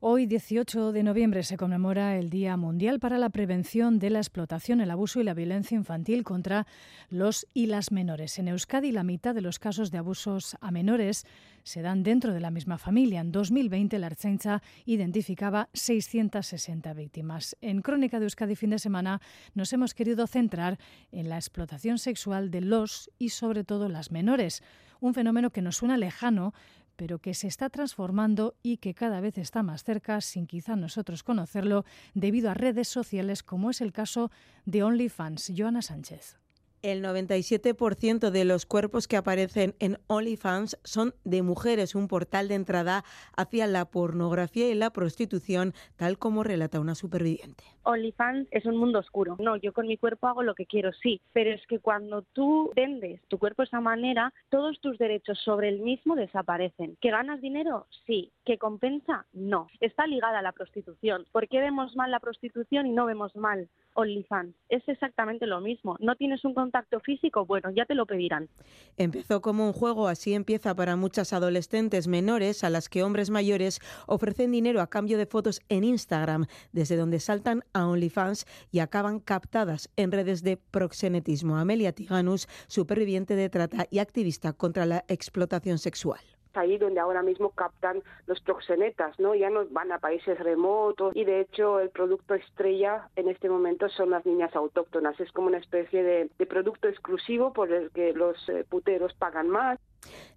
Hoy, 0.00 0.24
18 0.24 0.92
de 0.92 1.02
noviembre, 1.02 1.42
se 1.42 1.58
conmemora 1.58 2.16
el 2.16 2.30
Día 2.30 2.56
Mundial 2.56 3.00
para 3.00 3.18
la 3.18 3.28
Prevención 3.28 3.98
de 3.98 4.08
la 4.08 4.18
Explotación, 4.18 4.80
el 4.80 4.90
Abuso 4.90 5.20
y 5.20 5.24
la 5.24 5.34
Violencia 5.34 5.74
Infantil 5.74 6.24
contra 6.24 6.66
los 7.10 7.46
y 7.52 7.66
las 7.66 7.92
menores. 7.92 8.38
En 8.38 8.48
Euskadi, 8.48 8.92
la 8.92 9.04
mitad 9.04 9.34
de 9.34 9.42
los 9.42 9.58
casos 9.58 9.90
de 9.90 9.98
abusos 9.98 10.56
a 10.62 10.70
menores 10.70 11.26
se 11.64 11.82
dan 11.82 12.02
dentro 12.02 12.32
de 12.32 12.40
la 12.40 12.50
misma 12.50 12.78
familia. 12.78 13.20
En 13.20 13.30
2020, 13.30 13.98
la 13.98 14.06
Archencha 14.06 14.62
identificaba 14.86 15.68
660 15.74 16.94
víctimas. 16.94 17.56
En 17.60 17.82
Crónica 17.82 18.18
de 18.18 18.24
Euskadi 18.24 18.56
fin 18.56 18.70
de 18.70 18.78
semana 18.78 19.20
nos 19.54 19.72
hemos 19.72 19.92
querido 19.92 20.26
centrar 20.26 20.78
en 21.12 21.28
la 21.28 21.36
explotación 21.36 21.98
sexual 21.98 22.50
de 22.50 22.62
los 22.62 23.10
y 23.18 23.28
sobre 23.30 23.64
todo 23.64 23.88
las 23.88 24.10
menores, 24.10 24.62
un 25.00 25.14
fenómeno 25.14 25.50
que 25.50 25.62
nos 25.62 25.76
suena 25.76 25.96
lejano, 25.96 26.52
pero 27.00 27.18
que 27.18 27.32
se 27.32 27.46
está 27.46 27.70
transformando 27.70 28.56
y 28.62 28.76
que 28.76 28.92
cada 28.92 29.22
vez 29.22 29.38
está 29.38 29.62
más 29.62 29.84
cerca, 29.84 30.20
sin 30.20 30.46
quizá 30.46 30.76
nosotros 30.76 31.22
conocerlo, 31.22 31.86
debido 32.12 32.50
a 32.50 32.54
redes 32.54 32.88
sociales 32.88 33.42
como 33.42 33.70
es 33.70 33.80
el 33.80 33.90
caso 33.90 34.30
de 34.66 34.82
OnlyFans. 34.82 35.50
Joana 35.56 35.80
Sánchez. 35.80 36.36
El 36.82 37.02
97% 37.02 38.28
de 38.28 38.44
los 38.44 38.66
cuerpos 38.66 39.08
que 39.08 39.16
aparecen 39.16 39.74
en 39.78 39.98
OnlyFans 40.08 40.76
son 40.84 41.14
de 41.24 41.40
mujeres, 41.40 41.94
un 41.94 42.06
portal 42.06 42.48
de 42.48 42.56
entrada 42.56 43.02
hacia 43.34 43.66
la 43.66 43.86
pornografía 43.86 44.68
y 44.68 44.74
la 44.74 44.90
prostitución, 44.90 45.72
tal 45.96 46.18
como 46.18 46.44
relata 46.44 46.80
una 46.80 46.94
superviviente. 46.94 47.64
OnlyFans 47.90 48.48
es 48.50 48.66
un 48.66 48.76
mundo 48.76 48.98
oscuro. 48.98 49.36
No, 49.38 49.56
yo 49.56 49.72
con 49.72 49.86
mi 49.86 49.96
cuerpo 49.96 50.26
hago 50.26 50.42
lo 50.42 50.54
que 50.54 50.66
quiero, 50.66 50.92
sí, 50.92 51.20
pero 51.32 51.50
es 51.50 51.66
que 51.66 51.78
cuando 51.78 52.22
tú 52.32 52.72
vendes 52.74 53.20
tu 53.28 53.38
cuerpo 53.38 53.62
de 53.62 53.66
esa 53.66 53.80
manera, 53.80 54.32
todos 54.48 54.80
tus 54.80 54.98
derechos 54.98 55.38
sobre 55.44 55.68
el 55.68 55.80
mismo 55.80 56.16
desaparecen. 56.16 56.96
¿Que 57.00 57.10
ganas 57.10 57.40
dinero? 57.40 57.86
Sí. 58.06 58.32
¿Que 58.44 58.58
compensa? 58.58 59.26
No. 59.32 59.68
Está 59.80 60.06
ligada 60.06 60.38
a 60.38 60.42
la 60.42 60.52
prostitución. 60.52 61.26
¿Por 61.32 61.48
qué 61.48 61.60
vemos 61.60 61.94
mal 61.96 62.10
la 62.10 62.20
prostitución 62.20 62.86
y 62.86 62.92
no 62.92 63.06
vemos 63.06 63.36
mal 63.36 63.68
OnlyFans? 63.94 64.54
Es 64.68 64.88
exactamente 64.88 65.46
lo 65.46 65.60
mismo. 65.60 65.96
¿No 66.00 66.16
tienes 66.16 66.44
un 66.44 66.54
contacto 66.54 67.00
físico? 67.00 67.46
Bueno, 67.46 67.70
ya 67.70 67.84
te 67.84 67.94
lo 67.94 68.06
pedirán. 68.06 68.48
Empezó 68.96 69.40
como 69.40 69.66
un 69.66 69.72
juego, 69.72 70.08
así 70.08 70.34
empieza 70.34 70.74
para 70.74 70.96
muchas 70.96 71.32
adolescentes 71.32 72.08
menores 72.08 72.64
a 72.64 72.70
las 72.70 72.88
que 72.88 73.02
hombres 73.02 73.30
mayores 73.30 73.80
ofrecen 74.06 74.52
dinero 74.52 74.80
a 74.80 74.88
cambio 74.88 75.18
de 75.18 75.26
fotos 75.26 75.60
en 75.68 75.84
Instagram, 75.84 76.46
desde 76.72 76.96
donde 76.96 77.20
saltan 77.20 77.62
a 77.72 77.79
OnlyFans 77.88 78.46
y 78.70 78.80
acaban 78.80 79.20
captadas 79.20 79.90
en 79.96 80.12
redes 80.12 80.42
de 80.42 80.56
proxenetismo. 80.56 81.56
Amelia 81.56 81.92
Tiganus, 81.92 82.48
superviviente 82.66 83.36
de 83.36 83.48
trata 83.48 83.86
y 83.90 83.98
activista 83.98 84.52
contra 84.52 84.86
la 84.86 85.04
explotación 85.08 85.78
sexual 85.78 86.20
ahí 86.54 86.78
donde 86.78 87.00
ahora 87.00 87.22
mismo 87.22 87.50
captan 87.50 88.02
los 88.26 88.40
proxenetas, 88.40 89.18
¿no? 89.18 89.34
Ya 89.34 89.50
no 89.50 89.66
van 89.70 89.92
a 89.92 89.98
países 89.98 90.38
remotos 90.38 91.14
y 91.14 91.24
de 91.24 91.40
hecho 91.40 91.80
el 91.80 91.90
producto 91.90 92.34
estrella 92.34 93.08
en 93.16 93.28
este 93.28 93.48
momento 93.48 93.88
son 93.88 94.10
las 94.10 94.24
niñas 94.26 94.54
autóctonas. 94.54 95.18
Es 95.20 95.30
como 95.32 95.48
una 95.48 95.58
especie 95.58 96.02
de, 96.02 96.30
producto 96.46 96.88
exclusivo 96.88 97.52
por 97.52 97.72
el 97.72 97.90
que 97.92 98.12
los 98.12 98.36
eh, 98.48 98.64
puteros 98.68 99.14
pagan 99.14 99.48
más. 99.48 99.78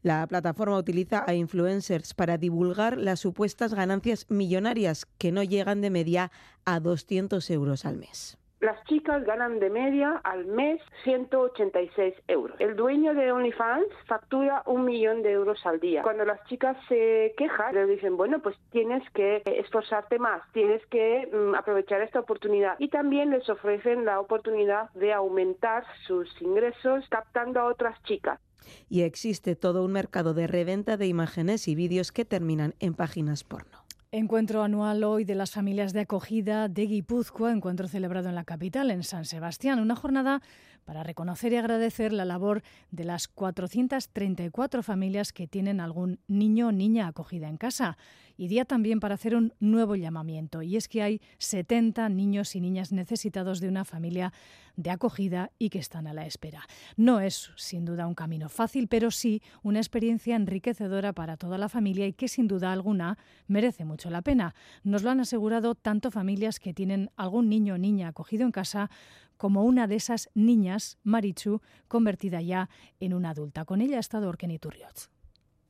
La 0.04 0.28
plataforma 0.28 0.78
utiliza 0.78 1.24
a 1.26 1.34
influencers 1.34 2.14
para 2.14 2.38
divulgar 2.38 2.98
las 2.98 3.20
supuestas 3.22 3.74
ganancias 3.74 4.30
millonarias 4.30 5.08
que 5.18 5.32
no 5.32 5.42
llegan 5.42 5.82
de 5.82 5.90
media 5.90 6.32
a 6.66 6.80
200 6.80 7.50
euros 7.50 7.86
al 7.86 7.98
mes. 7.98 8.38
Las 8.64 8.82
chicas 8.86 9.26
ganan 9.26 9.60
de 9.60 9.70
media 9.70 10.22
al 10.24 10.46
mes 10.46 10.80
186 11.04 12.14
euros. 12.30 12.56
El 12.62 12.78
dueño 12.78 13.14
de 13.14 13.30
OnlyFans 13.30 13.88
factura 14.08 14.64
un 14.66 14.86
millón 14.86 15.22
de 15.22 15.32
euros 15.32 15.60
al 15.66 15.82
día. 15.82 16.02
Cuando 16.02 16.24
las 16.24 16.42
chicas 16.46 16.78
se 16.88 17.34
quejan, 17.36 17.76
le 17.76 17.86
dicen, 17.88 18.16
bueno, 18.16 18.40
pues 18.42 18.56
tienes 18.72 19.04
que 19.10 19.42
esforzarte 19.46 20.18
más, 20.18 20.42
tienes 20.54 20.82
que 20.86 21.28
mm, 21.30 21.56
aprovechar 21.56 22.00
esta 22.04 22.22
oportunidad. 22.22 22.78
Y 22.80 22.88
también 22.88 23.32
les 23.32 23.50
ofrecen 23.50 24.06
la 24.06 24.22
oportunidad 24.22 24.90
de 24.94 25.12
aumentar 25.12 25.84
sus 26.08 26.30
ingresos 26.42 27.04
captando 27.10 27.60
a 27.60 27.66
otras 27.66 28.02
chicas 28.04 28.40
y 28.88 29.02
existe 29.02 29.58
todo 29.58 29.84
un 29.84 29.92
mercado 29.92 30.34
de 30.34 30.48
reventa 30.48 30.96
de 30.96 31.08
imágenes 31.08 31.68
y 31.68 31.76
vídeos 31.76 32.14
que 32.14 32.24
terminan 32.24 32.76
en 32.80 32.94
páginas 32.94 33.44
porno. 33.44 33.83
Encuentro 34.16 34.62
anual 34.62 35.04
hoy 35.04 35.24
de 35.24 35.34
las 35.34 35.50
familias 35.50 35.92
de 35.92 36.02
acogida 36.02 36.70
de 36.70 36.86
Guipúzcoa, 36.86 37.52
encuentro 37.52 37.88
celebrado 37.88 38.30
en 38.30 38.36
la 38.36 38.44
capital, 38.44 38.92
en 38.92 39.02
San 39.02 39.26
Sebastián, 39.26 39.80
una 39.80 39.96
jornada 39.96 40.44
para 40.86 41.02
reconocer 41.02 41.52
y 41.52 41.56
agradecer 41.56 42.14
la 42.14 42.24
labor 42.24 42.62
de 42.92 43.06
las 43.06 43.28
434 43.28 44.84
familias 44.84 45.34
que 45.34 45.48
tienen 45.48 45.80
algún 45.80 46.20
niño 46.28 46.68
o 46.68 46.72
niña 46.72 47.08
acogida 47.08 47.50
en 47.50 47.58
casa 47.58 47.98
y 48.38 48.48
día 48.48 48.66
también 48.66 49.00
para 49.00 49.16
hacer 49.16 49.36
un 49.36 49.54
nuevo 49.60 49.96
llamamiento. 49.96 50.62
Y 50.62 50.78
es 50.78 50.88
que 50.88 51.02
hay 51.02 51.22
70 51.38 52.10
niños 52.10 52.56
y 52.56 52.62
niñas 52.62 52.92
necesitados 52.92 53.60
de 53.60 53.70
una 53.70 53.86
familia 53.86 54.34
de 54.76 54.90
acogida 54.90 55.52
y 55.60 55.70
que 55.70 55.80
están 55.80 56.08
a 56.08 56.14
la 56.14 56.26
espera. 56.26 56.68
No 56.98 57.20
es 57.20 57.52
sin 57.56 57.86
duda 57.86 58.08
un 58.08 58.16
camino 58.16 58.50
fácil, 58.50 58.88
pero 58.88 59.12
sí 59.12 59.42
una 59.62 59.80
experiencia 59.80 60.36
enriquecedora 60.36 61.14
para 61.14 61.38
toda 61.38 61.58
la 61.58 61.70
familia 61.70 62.08
y 62.08 62.14
que 62.14 62.28
sin 62.28 62.48
duda 62.48 62.72
alguna 62.72 63.18
merece 63.48 63.86
mucho 63.86 64.10
la 64.10 64.22
pena. 64.22 64.56
Nos 64.84 65.04
lo 65.04 65.12
han 65.12 65.20
asegurado 65.20 65.76
tanto 65.76 66.12
familias 66.12 66.60
que 66.60 66.74
tienen 66.74 67.12
algún 67.16 67.50
niño 67.50 67.76
o 67.76 67.78
niña 67.78 68.08
acogido 68.08 68.46
en 68.46 68.52
casa 68.52 68.90
como 69.38 69.64
una 69.64 69.88
de 69.88 69.96
esas 69.96 70.30
niñas, 70.34 70.98
Marichu, 71.04 71.62
convertida 71.88 72.42
ya 72.42 72.70
en 73.00 73.14
una 73.14 73.32
adulta. 73.32 73.66
Con 73.66 73.82
ella 73.82 73.98
ha 73.98 74.00
estado 74.00 74.30
Orkeni 74.30 74.60
Turriot. 74.60 75.10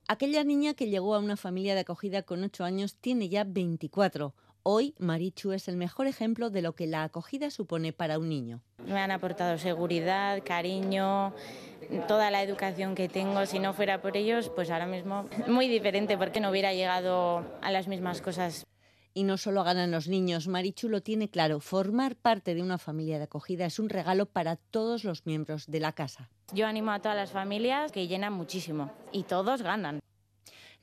Aquella 0.07 0.43
niña 0.43 0.73
que 0.73 0.89
llegó 0.89 1.15
a 1.15 1.19
una 1.19 1.37
familia 1.37 1.75
de 1.75 1.81
acogida 1.81 2.23
con 2.23 2.43
8 2.43 2.65
años 2.65 2.97
tiene 2.99 3.29
ya 3.29 3.45
24. 3.45 4.33
Hoy 4.61 4.95
Marichu 4.99 5.53
es 5.53 5.69
el 5.69 5.77
mejor 5.77 6.07
ejemplo 6.07 6.49
de 6.49 6.61
lo 6.61 6.73
que 6.75 6.87
la 6.87 7.03
acogida 7.03 7.49
supone 7.49 7.93
para 7.93 8.19
un 8.19 8.27
niño. 8.27 8.61
Me 8.85 8.99
han 8.99 9.11
aportado 9.11 9.57
seguridad, 9.57 10.43
cariño, 10.43 11.33
toda 12.09 12.31
la 12.31 12.43
educación 12.43 12.95
que 12.95 13.07
tengo. 13.07 13.45
Si 13.45 13.59
no 13.59 13.73
fuera 13.73 14.01
por 14.01 14.17
ellos, 14.17 14.49
pues 14.49 14.71
ahora 14.71 14.87
mismo 14.87 15.25
muy 15.47 15.69
diferente 15.69 16.17
porque 16.17 16.41
no 16.41 16.49
hubiera 16.49 16.73
llegado 16.73 17.45
a 17.61 17.71
las 17.71 17.87
mismas 17.87 18.21
cosas. 18.21 18.65
Y 19.15 19.23
no 19.23 19.37
solo 19.37 19.63
ganan 19.63 19.91
los 19.91 20.07
niños, 20.07 20.47
Marichu 20.47 20.89
lo 20.89 21.01
tiene 21.01 21.29
claro, 21.29 21.59
formar 21.59 22.15
parte 22.15 22.55
de 22.55 22.63
una 22.63 22.79
familia 22.79 23.19
de 23.19 23.25
acogida 23.25 23.65
es 23.65 23.77
un 23.77 23.89
regalo 23.89 24.25
para 24.25 24.55
todos 24.55 25.03
los 25.03 25.27
miembros 25.27 25.67
de 25.67 25.79
la 25.79 25.91
casa. 25.91 26.29
Yo 26.51 26.65
animo 26.65 26.91
a 26.91 26.99
todas 26.99 27.15
las 27.15 27.31
familias 27.31 27.91
que 27.91 28.07
llenan 28.07 28.33
muchísimo 28.33 28.91
y 29.11 29.23
todos 29.23 29.61
ganan. 29.61 29.99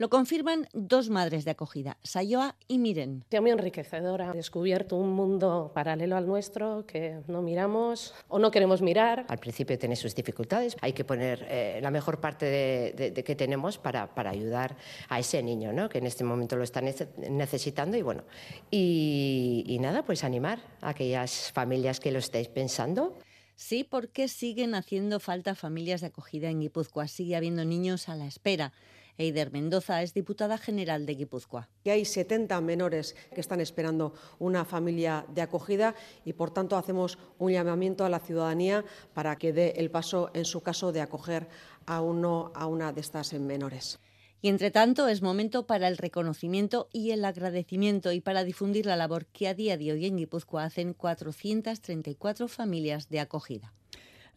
Lo 0.01 0.09
confirman 0.09 0.67
dos 0.73 1.11
madres 1.11 1.45
de 1.45 1.51
acogida, 1.51 1.99
Sayoa 2.03 2.57
y 2.67 2.79
Miren. 2.79 3.23
Es 3.31 3.39
muy 3.43 3.51
enriquecedora. 3.51 4.31
He 4.33 4.37
descubierto 4.39 4.97
un 4.97 5.13
mundo 5.13 5.73
paralelo 5.75 6.17
al 6.17 6.27
nuestro 6.27 6.87
que 6.87 7.21
no 7.29 7.43
miramos 7.43 8.15
o 8.29 8.39
no 8.39 8.51
queremos 8.51 8.81
mirar. 8.81 9.27
Al 9.29 9.37
principio 9.37 9.79
tiene 9.79 9.97
sus 9.97 10.15
dificultades. 10.15 10.75
Hay 10.81 10.95
que 10.95 11.05
poner 11.05 11.47
eh, 11.51 11.81
la 11.83 11.91
mejor 11.91 12.19
parte 12.19 12.47
de, 12.47 13.13
que 13.13 13.37
tenemos 13.37 13.77
para, 13.77 14.15
para, 14.15 14.31
ayudar 14.31 14.75
a 15.11 15.19
ese 15.19 15.43
niño, 15.43 15.71
¿no? 15.75 15.91
que 15.91 15.99
en 15.99 16.07
este 16.07 16.25
momento 16.25 16.57
lo 16.57 16.65
está 16.65 16.81
necesitando. 16.81 17.99
Y 17.99 18.01
bueno, 18.01 18.25
y, 18.71 19.65
y 19.67 19.79
nada, 19.81 20.03
pues 20.03 20.25
animar 20.25 20.61
a 20.81 20.89
aquellas 20.89 21.53
familias 21.53 22.01
que 22.01 22.11
lo 22.11 22.21
estéis 22.21 22.49
pensando. 22.49 23.19
Sí, 23.55 23.85
porque 23.85 24.29
siguen 24.29 24.75
haciendo 24.75 25.21
falta 25.21 25.55
familias 25.55 26.01
de 26.01 26.07
acogida 26.07 26.49
en 26.49 26.61
Guipúzcoa. 26.61 27.07
Sigue 27.07 27.37
habiendo 27.37 27.67
niños 27.67 28.09
a 28.09 28.17
la 28.17 28.25
espera. 28.25 28.73
Eider 29.19 29.53
Mendoza 29.53 30.03
es 30.03 30.15
diputada 30.15 30.59
general 30.59 31.07
de 31.07 31.15
Guipúzcoa. 31.15 31.69
hay 31.87 32.05
70 32.05 32.61
menores 32.61 33.17
que 33.35 33.41
están 33.41 33.61
esperando 33.61 34.15
una 34.39 34.65
familia 34.65 35.27
de 35.35 35.43
acogida 35.43 35.95
y, 36.25 36.33
por 36.33 36.51
tanto, 36.51 36.77
hacemos 36.77 37.19
un 37.39 37.53
llamamiento 37.53 38.05
a 38.05 38.09
la 38.09 38.21
ciudadanía 38.21 38.85
para 39.15 39.37
que 39.37 39.53
dé 39.53 39.75
el 39.77 39.91
paso, 39.91 40.31
en 40.35 40.45
su 40.45 40.63
caso, 40.63 40.93
de 40.93 41.01
acoger 41.01 41.49
a 41.87 42.01
uno 42.01 42.53
a 42.55 42.67
una 42.67 42.93
de 42.93 43.01
estas 43.01 43.33
menores. 43.33 43.99
Y 44.43 44.49
entre 44.49 44.71
tanto 44.71 45.07
es 45.09 45.21
momento 45.21 45.67
para 45.67 45.87
el 45.87 45.99
reconocimiento 45.99 46.89
y 46.93 47.11
el 47.11 47.25
agradecimiento 47.27 48.13
y 48.13 48.21
para 48.21 48.43
difundir 48.43 48.87
la 48.87 48.97
labor 48.97 49.27
que 49.27 49.49
a 49.49 49.55
día 49.55 49.77
de 49.77 49.93
hoy 49.93 50.07
en 50.07 50.17
Guipúzcoa 50.17 50.65
hacen 50.65 50.95
434 50.95 52.49
familias 52.49 53.11
de 53.11 53.21
acogida. 53.21 53.75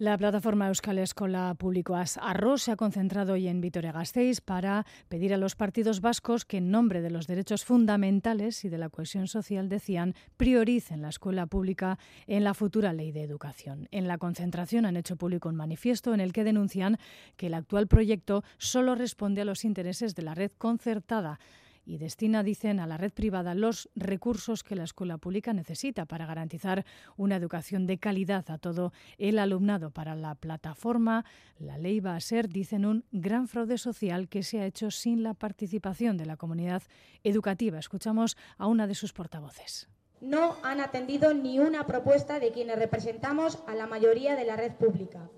La 0.03 0.17
plataforma 0.17 0.67
Euskal 0.67 0.99
Escola 0.99 1.55
Públicoas 1.57 2.19
Arroz 2.21 2.63
se 2.63 2.73
ha 2.73 2.75
concentrado 2.75 3.31
hoy 3.35 3.47
en 3.47 3.61
Vitoria-Gasteiz 3.61 4.41
para 4.41 4.85
pedir 5.07 5.33
a 5.33 5.37
los 5.37 5.55
partidos 5.55 6.01
vascos 6.01 6.43
que 6.43 6.57
en 6.57 6.71
nombre 6.71 7.01
de 7.01 7.09
los 7.09 7.25
derechos 7.25 7.63
fundamentales 7.63 8.65
y 8.65 8.69
de 8.69 8.77
la 8.77 8.89
cohesión 8.89 9.29
social, 9.29 9.69
decían, 9.69 10.13
prioricen 10.35 11.01
la 11.01 11.07
escuela 11.07 11.45
pública 11.45 11.99
en 12.27 12.43
la 12.43 12.53
futura 12.53 12.91
ley 12.91 13.13
de 13.13 13.23
educación. 13.23 13.87
En 13.91 14.09
la 14.09 14.17
concentración 14.17 14.85
han 14.85 14.97
hecho 14.97 15.15
público 15.15 15.47
un 15.47 15.55
manifiesto 15.55 16.13
en 16.13 16.19
el 16.19 16.33
que 16.33 16.43
denuncian 16.43 16.97
que 17.37 17.47
el 17.47 17.53
actual 17.53 17.87
proyecto 17.87 18.43
solo 18.57 18.95
responde 18.95 19.39
a 19.39 19.45
los 19.45 19.63
intereses 19.63 20.15
de 20.15 20.23
la 20.23 20.35
red 20.35 20.51
concertada 20.57 21.39
y 21.85 21.97
destina, 21.97 22.43
dicen, 22.43 22.79
a 22.79 22.87
la 22.87 22.97
red 22.97 23.11
privada 23.11 23.55
los 23.55 23.89
recursos 23.95 24.63
que 24.63 24.75
la 24.75 24.83
escuela 24.83 25.17
pública 25.17 25.53
necesita 25.53 26.05
para 26.05 26.25
garantizar 26.25 26.85
una 27.17 27.35
educación 27.35 27.87
de 27.87 27.97
calidad 27.97 28.49
a 28.49 28.57
todo 28.57 28.93
el 29.17 29.39
alumnado. 29.39 29.91
Para 29.91 30.15
la 30.15 30.35
plataforma, 30.35 31.25
la 31.59 31.77
ley 31.77 31.99
va 31.99 32.15
a 32.15 32.21
ser, 32.21 32.49
dicen, 32.49 32.85
un 32.85 33.05
gran 33.11 33.47
fraude 33.47 33.77
social 33.77 34.29
que 34.29 34.43
se 34.43 34.59
ha 34.59 34.65
hecho 34.65 34.91
sin 34.91 35.23
la 35.23 35.33
participación 35.33 36.17
de 36.17 36.25
la 36.25 36.37
comunidad 36.37 36.83
educativa. 37.23 37.79
Escuchamos 37.79 38.37
a 38.57 38.67
una 38.67 38.87
de 38.87 38.95
sus 38.95 39.13
portavoces 39.13 39.89
no 40.23 40.55
han 40.63 40.79
atendido 40.79 41.33
ni 41.33 41.59
una 41.59 41.85
propuesta 41.85 42.39
de 42.39 42.53
quienes 42.53 42.79
representamos 42.79 43.59
a 43.67 43.75
la 43.75 43.87
mayoría 43.87 44.37
de 44.37 44.45
la 44.45 44.55
red 44.55 44.71
pública. 44.71 45.29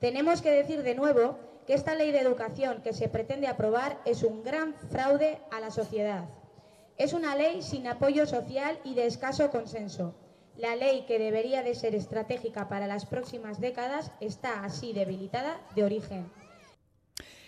Tenemos 0.00 0.42
que 0.42 0.50
decir 0.50 0.82
de 0.82 0.96
nuevo 0.96 1.38
que 1.66 1.74
esta 1.74 1.94
ley 1.94 2.12
de 2.12 2.20
educación 2.20 2.82
que 2.82 2.92
se 2.92 3.08
pretende 3.08 3.46
aprobar 3.46 4.00
es 4.04 4.22
un 4.22 4.42
gran 4.42 4.74
fraude 4.90 5.38
a 5.50 5.60
la 5.60 5.70
sociedad. 5.70 6.28
Es 6.96 7.12
una 7.12 7.34
ley 7.34 7.62
sin 7.62 7.86
apoyo 7.86 8.26
social 8.26 8.78
y 8.84 8.94
de 8.94 9.06
escaso 9.06 9.50
consenso. 9.50 10.14
La 10.56 10.76
ley 10.76 11.04
que 11.06 11.18
debería 11.18 11.62
de 11.62 11.74
ser 11.74 11.94
estratégica 11.94 12.68
para 12.68 12.86
las 12.86 13.06
próximas 13.06 13.60
décadas 13.60 14.12
está 14.20 14.62
así 14.62 14.92
debilitada 14.92 15.60
de 15.74 15.84
origen. 15.84 16.30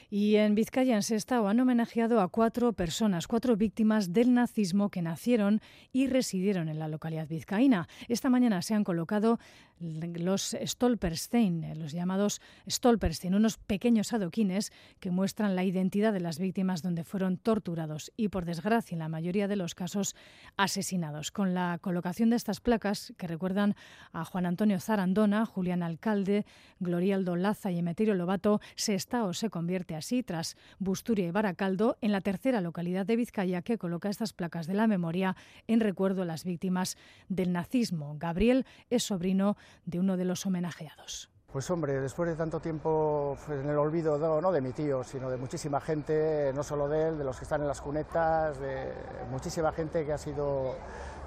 Y 0.08 0.36
en 0.36 0.54
Vizcaya, 0.54 0.94
en 0.94 1.02
Sestao, 1.02 1.48
han 1.48 1.58
homenajeado 1.58 2.20
a 2.20 2.28
cuatro 2.28 2.72
personas, 2.72 3.26
cuatro 3.26 3.56
víctimas 3.56 4.12
del 4.12 4.34
nazismo 4.34 4.88
que 4.88 5.02
nacieron 5.02 5.60
y 5.92 6.06
residieron 6.06 6.68
en 6.68 6.78
la 6.78 6.86
localidad 6.86 7.26
vizcaína. 7.26 7.88
Esta 8.08 8.30
mañana 8.30 8.62
se 8.62 8.74
han 8.74 8.84
colocado 8.84 9.40
los 9.78 10.56
Stolperstein, 10.60 11.64
eh, 11.64 11.74
los 11.74 11.92
llamados 11.92 12.40
Stolperstein, 12.68 13.34
unos 13.34 13.58
pequeños 13.58 14.12
adoquines 14.12 14.72
que 15.00 15.10
muestran 15.10 15.54
la 15.54 15.64
identidad 15.64 16.12
de 16.12 16.20
las 16.20 16.38
víctimas 16.38 16.82
donde 16.82 17.04
fueron 17.04 17.36
torturados 17.36 18.12
y, 18.16 18.28
por 18.28 18.44
desgracia, 18.44 18.94
en 18.94 19.00
la 19.00 19.08
mayoría 19.08 19.48
de 19.48 19.56
los 19.56 19.74
casos, 19.74 20.16
asesinados. 20.56 21.30
Con 21.30 21.54
la 21.54 21.78
colocación 21.80 22.30
de 22.30 22.36
estas 22.36 22.60
placas, 22.60 23.12
que 23.16 23.26
recuerdan 23.26 23.74
a 24.12 24.24
Juan 24.24 24.46
Antonio 24.46 24.80
Zarandona, 24.80 25.44
Julián 25.46 25.82
Alcalde, 25.82 26.46
Glorialdo 26.80 27.36
Laza 27.36 27.70
y 27.70 27.78
Emeterio 27.78 28.14
Lobato, 28.14 28.60
Sestao 28.74 29.34
se 29.34 29.50
convierte 29.50 29.94
así, 29.94 30.22
tras 30.22 30.56
Busturia 30.78 31.26
y 31.26 31.30
Baracaldo, 31.30 31.98
en 32.00 32.12
la 32.12 32.20
tercera 32.20 32.60
localidad 32.60 33.06
de 33.06 33.16
Vizcaya 33.16 33.62
que 33.62 33.78
coloca 33.78 34.08
estas 34.08 34.32
placas 34.32 34.66
de 34.66 34.74
la 34.74 34.86
memoria 34.86 35.36
en 35.66 35.80
recuerdo 35.80 36.22
a 36.22 36.26
las 36.26 36.44
víctimas 36.44 36.96
del 37.28 37.52
nazismo. 37.52 38.16
Gabriel 38.18 38.64
es 38.90 39.02
sobrino 39.02 39.56
de 39.84 40.00
uno 40.00 40.16
de 40.16 40.24
los 40.24 40.46
homenajeados. 40.46 41.30
Pues 41.52 41.70
hombre, 41.70 42.00
después 42.00 42.28
de 42.28 42.36
tanto 42.36 42.60
tiempo 42.60 43.36
pues, 43.46 43.60
en 43.60 43.70
el 43.70 43.78
olvido 43.78 44.18
no, 44.18 44.52
de 44.52 44.60
mi 44.60 44.72
tío, 44.72 45.02
sino 45.02 45.30
de 45.30 45.36
muchísima 45.36 45.80
gente, 45.80 46.52
no 46.54 46.62
solo 46.62 46.88
de 46.88 47.08
él, 47.08 47.18
de 47.18 47.24
los 47.24 47.38
que 47.38 47.44
están 47.44 47.62
en 47.62 47.68
las 47.68 47.80
cunetas, 47.80 48.58
de 48.58 48.92
muchísima 49.30 49.72
gente 49.72 50.04
que 50.04 50.12
ha 50.12 50.18
sido 50.18 50.74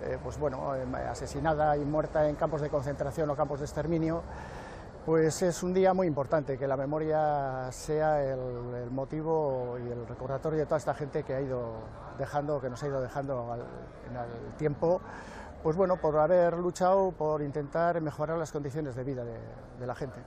eh, 0.04 0.18
pues 0.22 0.38
bueno, 0.38 0.76
eh, 0.76 0.86
asesinada 1.10 1.76
y 1.78 1.86
muerta 1.86 2.30
en 2.30 2.36
campos 2.36 2.62
de 2.62 2.70
concentración 2.70 3.30
o 3.30 3.36
campos 3.36 3.60
de 3.60 3.66
exterminio, 3.66 4.22
pues 5.06 5.42
es 5.42 5.64
un 5.64 5.74
día 5.74 5.94
muy 5.96 6.06
importante, 6.06 6.58
que 6.58 6.68
la 6.68 6.78
memoria 6.78 7.72
sea 7.72 8.22
el, 8.22 8.92
motivo 8.92 9.78
y 9.80 9.90
el 9.90 10.06
recordatorio 10.06 10.60
de 10.60 10.66
toda 10.66 10.78
esta 10.78 10.94
gente 10.94 11.24
que 11.24 11.34
ha 11.34 11.42
ido 11.42 11.72
dejando, 12.20 12.62
que 12.62 12.70
nos 12.70 12.84
ha 12.84 12.88
ido 12.88 13.02
dejando 13.02 13.56
en 14.08 14.16
el 14.16 14.54
tiempo 14.58 15.02
pues 15.64 15.76
bueno, 15.76 16.00
por 16.00 16.18
haber 16.18 16.58
luchado 16.58 17.12
por 17.12 17.42
intentar 17.42 18.00
mejorar 18.02 18.38
las 18.38 18.52
condiciones 18.52 18.96
de 18.96 19.04
vida 19.04 19.24
de, 19.26 19.88
la 19.88 19.96
gente. 19.96 20.20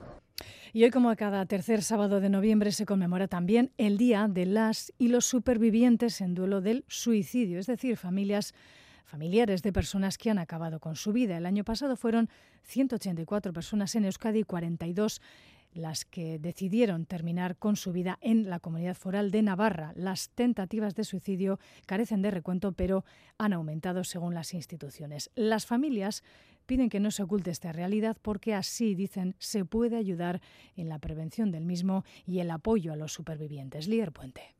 Y 0.73 0.83
hoy, 0.83 0.89
como 0.89 1.15
cada 1.15 1.45
tercer 1.45 1.83
sábado 1.83 2.19
de 2.19 2.29
noviembre, 2.29 2.71
se 2.71 2.85
conmemora 2.85 3.27
también 3.27 3.71
el 3.77 3.97
Día 3.97 4.27
de 4.27 4.45
las 4.45 4.91
y 4.97 5.09
los 5.09 5.25
supervivientes 5.25 6.21
en 6.21 6.33
duelo 6.33 6.61
del 6.61 6.83
suicidio, 6.87 7.59
es 7.59 7.67
decir, 7.67 7.97
familias 7.97 8.53
familiares 9.05 9.61
de 9.61 9.71
personas 9.71 10.17
que 10.17 10.31
han 10.31 10.39
acabado 10.39 10.79
con 10.79 10.95
su 10.95 11.13
vida. 11.13 11.37
El 11.37 11.45
año 11.45 11.63
pasado 11.63 11.95
fueron 11.95 12.29
184 12.63 13.53
personas 13.53 13.93
en 13.93 14.05
Euskadi 14.05 14.39
y 14.39 14.43
42 14.43 15.21
las 15.73 16.05
que 16.05 16.39
decidieron 16.39 17.05
terminar 17.05 17.57
con 17.57 17.75
su 17.75 17.91
vida 17.91 18.17
en 18.21 18.49
la 18.49 18.59
comunidad 18.59 18.95
foral 18.95 19.31
de 19.31 19.41
Navarra. 19.41 19.93
Las 19.95 20.29
tentativas 20.29 20.95
de 20.95 21.03
suicidio 21.03 21.59
carecen 21.85 22.21
de 22.21 22.31
recuento, 22.31 22.73
pero 22.73 23.05
han 23.37 23.53
aumentado 23.53 24.03
según 24.03 24.33
las 24.33 24.53
instituciones. 24.53 25.31
Las 25.35 25.65
familias 25.65 26.23
piden 26.65 26.89
que 26.89 26.99
no 26.99 27.11
se 27.11 27.23
oculte 27.23 27.51
esta 27.51 27.71
realidad 27.71 28.17
porque 28.21 28.53
así, 28.53 28.95
dicen, 28.95 29.35
se 29.39 29.65
puede 29.65 29.97
ayudar 29.97 30.41
en 30.75 30.89
la 30.89 30.99
prevención 30.99 31.51
del 31.51 31.65
mismo 31.65 32.03
y 32.25 32.39
el 32.39 32.51
apoyo 32.51 32.93
a 32.93 32.95
los 32.95 33.13
supervivientes. 33.13 33.87
Lier 33.87 34.11
Puente. 34.11 34.55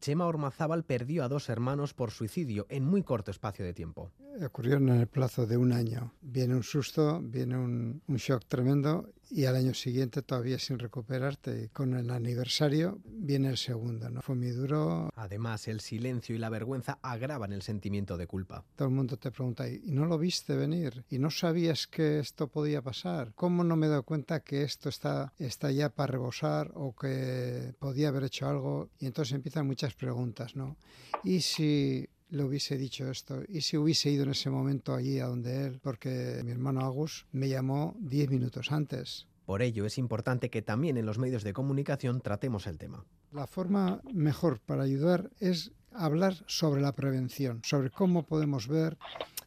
Chema 0.00 0.26
Ormazábal 0.26 0.82
perdió 0.84 1.24
a 1.24 1.28
dos 1.28 1.50
hermanos 1.50 1.92
por 1.92 2.10
suicidio 2.10 2.66
en 2.70 2.86
muy 2.86 3.02
corto 3.02 3.30
espacio 3.30 3.66
de 3.66 3.74
tiempo. 3.74 4.10
Ocurrieron 4.42 4.88
en 4.88 5.00
el 5.00 5.06
plazo 5.06 5.46
de 5.46 5.58
un 5.58 5.72
año. 5.72 6.14
Viene 6.22 6.54
un 6.54 6.62
susto, 6.62 7.20
viene 7.22 7.58
un, 7.58 8.02
un 8.06 8.16
shock 8.16 8.46
tremendo 8.46 9.12
y 9.30 9.44
al 9.44 9.56
año 9.56 9.74
siguiente 9.74 10.22
todavía 10.22 10.58
sin 10.58 10.78
recuperarte. 10.78 11.70
Con 11.72 11.94
el 11.94 12.10
aniversario 12.10 12.98
viene 13.04 13.48
el 13.48 13.56
segundo, 13.56 14.10
¿no? 14.10 14.22
Fue 14.22 14.34
muy 14.34 14.50
duro. 14.50 15.10
Además, 15.14 15.68
el 15.68 15.80
silencio 15.80 16.34
y 16.34 16.38
la 16.38 16.48
vergüenza 16.48 16.98
agravan 17.02 17.52
el 17.52 17.62
sentimiento 17.62 18.16
de 18.16 18.26
culpa. 18.26 18.64
Todo 18.76 18.88
el 18.88 18.94
mundo 18.94 19.16
te 19.16 19.30
pregunta, 19.30 19.68
¿y 19.68 19.92
no 19.92 20.06
lo 20.06 20.18
viste 20.18 20.56
venir? 20.56 21.04
¿Y 21.08 21.18
no 21.18 21.30
sabías 21.30 21.86
que 21.86 22.18
esto 22.18 22.48
podía 22.48 22.82
pasar? 22.82 23.32
¿Cómo 23.34 23.64
no 23.64 23.76
me 23.76 23.86
he 23.86 23.90
dado 23.90 24.02
cuenta 24.02 24.40
que 24.40 24.62
esto 24.62 24.88
está, 24.88 25.32
está 25.38 25.70
ya 25.70 25.90
para 25.90 26.12
rebosar 26.12 26.72
o 26.74 26.94
que 26.94 27.74
podía 27.78 28.08
haber 28.08 28.24
hecho 28.24 28.48
algo? 28.48 28.90
Y 28.98 29.06
entonces 29.06 29.34
empiezan 29.34 29.66
muchas 29.66 29.94
preguntas, 29.94 30.56
¿no? 30.56 30.76
¿Y 31.22 31.40
si 31.40 32.08
le 32.30 32.44
hubiese 32.44 32.76
dicho 32.76 33.10
esto 33.10 33.42
y 33.48 33.60
si 33.60 33.76
hubiese 33.76 34.10
ido 34.10 34.24
en 34.24 34.30
ese 34.30 34.50
momento 34.50 34.94
allí 34.94 35.18
a 35.18 35.26
donde 35.26 35.66
él, 35.66 35.80
porque 35.82 36.40
mi 36.44 36.52
hermano 36.52 36.80
Agus 36.80 37.26
me 37.32 37.48
llamó 37.48 37.96
diez 37.98 38.30
minutos 38.30 38.72
antes. 38.72 39.26
Por 39.46 39.62
ello 39.62 39.84
es 39.84 39.98
importante 39.98 40.48
que 40.48 40.62
también 40.62 40.96
en 40.96 41.06
los 41.06 41.18
medios 41.18 41.42
de 41.42 41.52
comunicación 41.52 42.20
tratemos 42.20 42.66
el 42.66 42.78
tema. 42.78 43.04
La 43.32 43.46
forma 43.46 44.00
mejor 44.12 44.60
para 44.60 44.84
ayudar 44.84 45.30
es 45.40 45.72
hablar 45.92 46.34
sobre 46.46 46.80
la 46.80 46.92
prevención, 46.92 47.60
sobre 47.64 47.90
cómo 47.90 48.24
podemos 48.24 48.68
ver, 48.68 48.96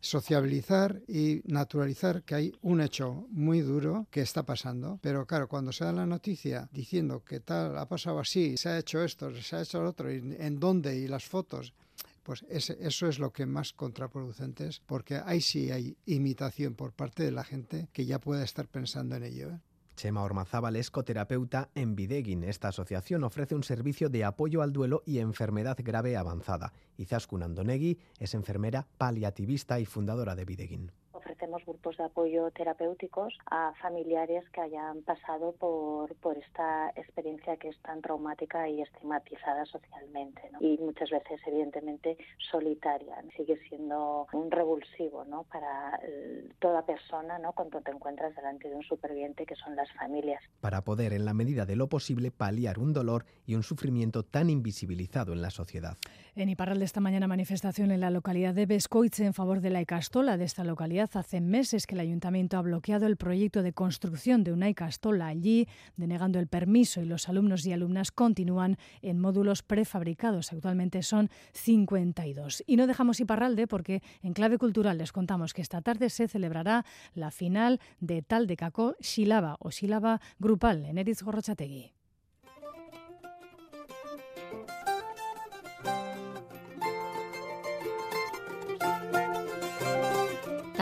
sociabilizar 0.02 1.02
y 1.08 1.42
naturalizar 1.46 2.24
que 2.24 2.36
hay 2.36 2.54
un 2.62 2.82
hecho 2.82 3.26
muy 3.30 3.62
duro 3.62 4.08
que 4.12 4.22
está 4.22 4.44
pasando. 4.44 5.00
Pero 5.02 5.26
claro, 5.26 5.48
cuando 5.48 5.72
se 5.72 5.86
da 5.86 5.94
la 5.94 6.06
noticia 6.06 6.68
diciendo 6.74 7.24
que 7.24 7.40
tal 7.40 7.78
ha 7.78 7.88
pasado 7.88 8.20
así, 8.20 8.58
se 8.58 8.70
ha 8.70 8.80
hecho 8.80 9.02
esto, 9.04 9.34
se 9.34 9.56
ha 9.56 9.62
hecho 9.62 9.82
lo 9.82 9.90
otro, 9.90 10.12
y 10.12 10.36
en 10.38 10.60
dónde 10.60 10.98
y 10.98 11.08
las 11.08 11.24
fotos, 11.24 11.74
pues 12.24 12.46
eso 12.50 13.08
es 13.08 13.20
lo 13.20 13.32
que 13.32 13.46
más 13.46 13.74
contraproducente 13.74 14.68
es, 14.68 14.80
porque 14.80 15.22
ahí 15.24 15.42
sí 15.42 15.72
hay 15.72 15.98
imitación 16.06 16.76
por 16.76 16.94
parte 16.94 17.24
de 17.24 17.32
la 17.32 17.44
gente 17.44 17.90
que 17.92 18.06
ya 18.06 18.20
pueda 18.20 18.44
estar 18.44 18.68
pensando 18.68 19.16
en 19.16 19.24
ello. 19.24 19.50
¿eh? 19.50 19.60
Chema 19.96 20.24
Ormazábal 20.24 20.76
es 20.76 20.90
coterapeuta 20.90 21.70
en 21.76 21.96
Videguin. 21.96 22.44
Esta 22.44 22.70
asociación 22.70 23.24
ofrece 23.24 23.56
un 23.56 23.64
servicio 23.64 24.10
de 24.10 24.24
apoyo 24.24 24.62
al 24.62 24.74
duelo 24.74 25.04
y 25.06 25.20
enfermedad 25.20 25.78
grave 25.84 26.18
avanzada. 26.18 26.74
Izaskun 26.98 27.44
Andonegui 27.44 28.00
es 28.18 28.34
enfermera 28.34 28.88
paliativista 28.98 29.80
y 29.80 29.86
fundadora 29.86 30.36
de 30.36 30.46
Videguin 30.46 30.92
ofrecemos 31.24 31.66
grupos 31.66 31.98
de 31.98 32.04
apoyo 32.04 32.52
terapéuticos 32.52 33.34
a 33.50 33.74
familiares 33.82 34.44
que 34.50 34.62
hayan 34.62 35.02
pasado 35.04 35.54
por, 35.54 36.14
esta 36.38 36.90
experiencia 36.96 37.58
que 37.58 37.70
es 37.70 37.80
tan 37.82 38.02
traumática 38.02 38.68
y 38.68 38.82
estigmatizada 38.82 39.66
socialmente 39.66 40.42
y 40.60 40.78
muchas 40.80 41.10
veces 41.12 41.40
evidentemente 41.46 42.18
solitaria. 42.52 43.16
Sigue 43.38 43.60
siendo 43.70 44.28
un 44.34 44.50
revulsivo 44.50 45.24
¿no? 45.26 45.44
para 45.44 46.00
eh, 46.04 46.50
toda 46.60 46.86
persona 46.86 47.38
¿no? 47.40 47.54
cuando 47.54 47.82
te 47.82 47.92
encuentras 47.92 48.36
delante 48.36 48.70
de 48.70 48.76
un 48.76 48.84
superviviente 48.84 49.46
que 49.46 49.56
son 49.56 49.76
las 49.76 49.92
familias. 49.94 50.42
Para 50.60 50.82
poder 50.82 51.14
en 51.14 51.26
la 51.26 51.34
medida 51.34 51.66
de 51.66 51.76
lo 51.76 51.88
posible 51.88 52.32
paliar 52.32 52.80
un 52.80 52.94
dolor 52.94 53.26
y 53.46 53.56
un 53.56 53.64
sufrimiento 53.64 54.24
tan 54.24 54.50
invisibilizado 54.50 55.34
en 55.34 55.42
la 55.42 55.52
sociedad. 55.52 55.98
En 56.36 56.48
de 56.48 56.86
esta 56.86 57.00
mañana 57.00 57.28
manifestación 57.28 57.92
en 57.92 58.00
la 58.00 58.10
localidad 58.10 58.56
de 58.56 58.66
Bescoitze 58.66 59.24
en 59.24 59.36
favor 59.36 59.62
de 59.62 59.70
la 59.70 59.82
Icastola 59.82 60.36
de 60.36 60.46
esta 60.46 60.64
localidad 60.64 61.12
hace 61.14 61.42
meses 61.42 61.86
que 61.86 61.94
el 61.94 62.02
ayuntamiento 62.02 62.58
ha 62.58 62.64
bloqueado 62.64 63.06
el 63.06 63.18
proyecto 63.18 63.62
de 63.62 63.72
construcción 63.72 64.44
de 64.44 64.52
una 64.52 64.68
Icastola 64.68 65.28
allí, 65.28 65.68
denegando 65.96 66.40
el 66.40 66.48
permiso 66.48 67.02
y 67.02 67.06
los 67.06 67.30
alumnos 67.30 67.64
y 67.68 67.72
alumnas 67.72 68.12
continúan 68.12 68.78
en 69.04 69.20
módulos 69.20 69.62
prefabricados. 69.62 70.52
Actualmente 70.52 71.04
son 71.04 71.30
52. 71.52 72.64
Y 72.66 72.78
no 72.78 72.88
dejamos 72.88 73.20
Iparralde 73.20 73.68
porque 73.68 74.02
en 74.24 74.34
clave 74.34 74.58
cultural 74.58 74.98
les 74.98 75.12
contamos 75.12 75.54
que 75.54 75.62
esta 75.62 75.84
tarde 75.84 76.10
se 76.10 76.28
celebrará 76.28 76.84
la 77.14 77.30
final 77.30 77.80
de 78.00 78.24
Tal 78.24 78.48
de 78.48 78.58
Caco 78.58 78.96
Xilaba 79.00 79.58
o 79.60 79.70
Xilaba 79.70 80.20
Grupal 80.40 80.84
en 80.86 80.98
Eriz 80.98 81.22
Gorrochategui. 81.22 81.94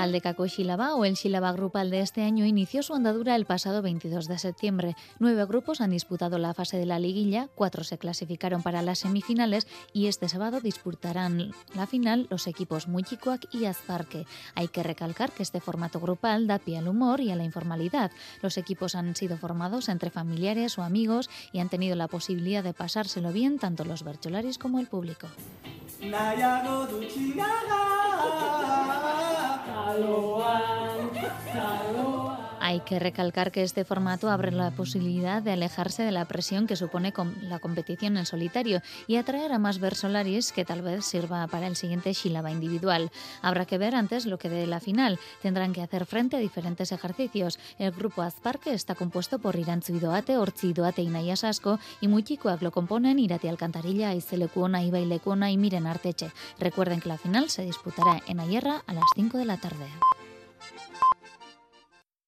Taldecako 0.01 0.47
Shilaba 0.47 0.95
o 0.95 1.05
el 1.05 1.13
Shilaba 1.13 1.51
Grupal 1.51 1.91
de 1.91 1.99
este 1.99 2.23
año 2.23 2.43
inició 2.43 2.81
su 2.81 2.95
andadura 2.95 3.35
el 3.35 3.45
pasado 3.45 3.83
22 3.83 4.27
de 4.27 4.39
septiembre. 4.39 4.95
Nueve 5.19 5.45
grupos 5.45 5.79
han 5.79 5.91
disputado 5.91 6.39
la 6.39 6.55
fase 6.55 6.77
de 6.77 6.87
la 6.87 6.97
liguilla, 6.97 7.49
cuatro 7.53 7.83
se 7.83 7.99
clasificaron 7.99 8.63
para 8.63 8.81
las 8.81 8.97
semifinales 8.97 9.67
y 9.93 10.07
este 10.07 10.27
sábado 10.27 10.59
disputarán 10.59 11.51
la 11.75 11.85
final 11.85 12.25
los 12.31 12.47
equipos 12.47 12.87
Muchikuak 12.87 13.45
y 13.53 13.65
Azparque. 13.65 14.25
Hay 14.55 14.69
que 14.69 14.81
recalcar 14.81 15.31
que 15.33 15.43
este 15.43 15.61
formato 15.61 15.99
grupal 15.99 16.47
da 16.47 16.57
pie 16.57 16.79
al 16.79 16.87
humor 16.87 17.21
y 17.21 17.29
a 17.29 17.35
la 17.35 17.43
informalidad. 17.43 18.09
Los 18.41 18.57
equipos 18.57 18.95
han 18.95 19.15
sido 19.15 19.37
formados 19.37 19.87
entre 19.87 20.09
familiares 20.09 20.79
o 20.79 20.81
amigos 20.81 21.29
y 21.51 21.59
han 21.59 21.69
tenido 21.69 21.95
la 21.95 22.07
posibilidad 22.07 22.63
de 22.63 22.73
pasárselo 22.73 23.31
bien 23.31 23.59
tanto 23.59 23.85
los 23.85 24.01
bercholaris 24.01 24.57
como 24.57 24.79
el 24.79 24.87
público. 24.87 25.27
Taloan, 29.71 30.99
Taloan. 31.53 32.20
Hay 32.63 32.81
que 32.81 32.99
recalcar 32.99 33.51
que 33.51 33.63
este 33.63 33.83
formato 33.83 34.29
abre 34.29 34.51
la 34.51 34.69
posibilidad 34.69 35.41
de 35.41 35.51
alejarse 35.51 36.03
de 36.03 36.11
la 36.11 36.25
presión 36.25 36.67
que 36.67 36.75
supone 36.75 37.11
la 37.41 37.57
competición 37.57 38.17
en 38.17 38.27
solitario 38.27 38.83
y 39.07 39.15
atraer 39.15 39.51
a 39.51 39.57
más 39.57 39.79
versolaris 39.79 40.51
que 40.51 40.63
tal 40.63 40.83
vez 40.83 41.03
sirva 41.03 41.47
para 41.47 41.65
el 41.65 41.75
siguiente 41.75 42.13
Shilaba 42.13 42.51
individual. 42.51 43.09
Habrá 43.41 43.65
que 43.65 43.79
ver 43.79 43.95
antes 43.95 44.27
lo 44.27 44.37
que 44.37 44.49
dé 44.49 44.67
la 44.67 44.79
final. 44.79 45.19
Tendrán 45.41 45.73
que 45.73 45.81
hacer 45.81 46.05
frente 46.05 46.35
a 46.35 46.39
diferentes 46.39 46.91
ejercicios. 46.91 47.57
El 47.79 47.91
grupo 47.93 48.21
Azparque 48.21 48.75
está 48.75 48.93
compuesto 48.93 49.39
por 49.39 49.55
Irantzu 49.55 49.95
Idoate, 49.95 50.37
Ortzi 50.37 50.69
Idoate 50.69 51.01
y 51.01 51.07
Naya 51.07 51.35
Sasco 51.35 51.79
y 51.99 52.07
Muchikoak 52.07 52.61
lo 52.61 52.69
componen 52.69 53.17
Irati 53.17 53.47
Alcantarilla, 53.47 54.13
Izelekuona, 54.13 54.83
Iba 54.83 54.99
y 54.99 55.57
Miren 55.57 55.87
Arteche. 55.87 56.31
Recuerden 56.59 56.99
que 56.99 57.09
la 57.09 57.17
final 57.17 57.49
se 57.49 57.65
disputará 57.65 58.21
en 58.27 58.39
Ayerra 58.39 58.83
a 58.85 58.93
las 58.93 59.05
5 59.15 59.39
de 59.39 59.45
la 59.45 59.57
tarde. 59.57 59.87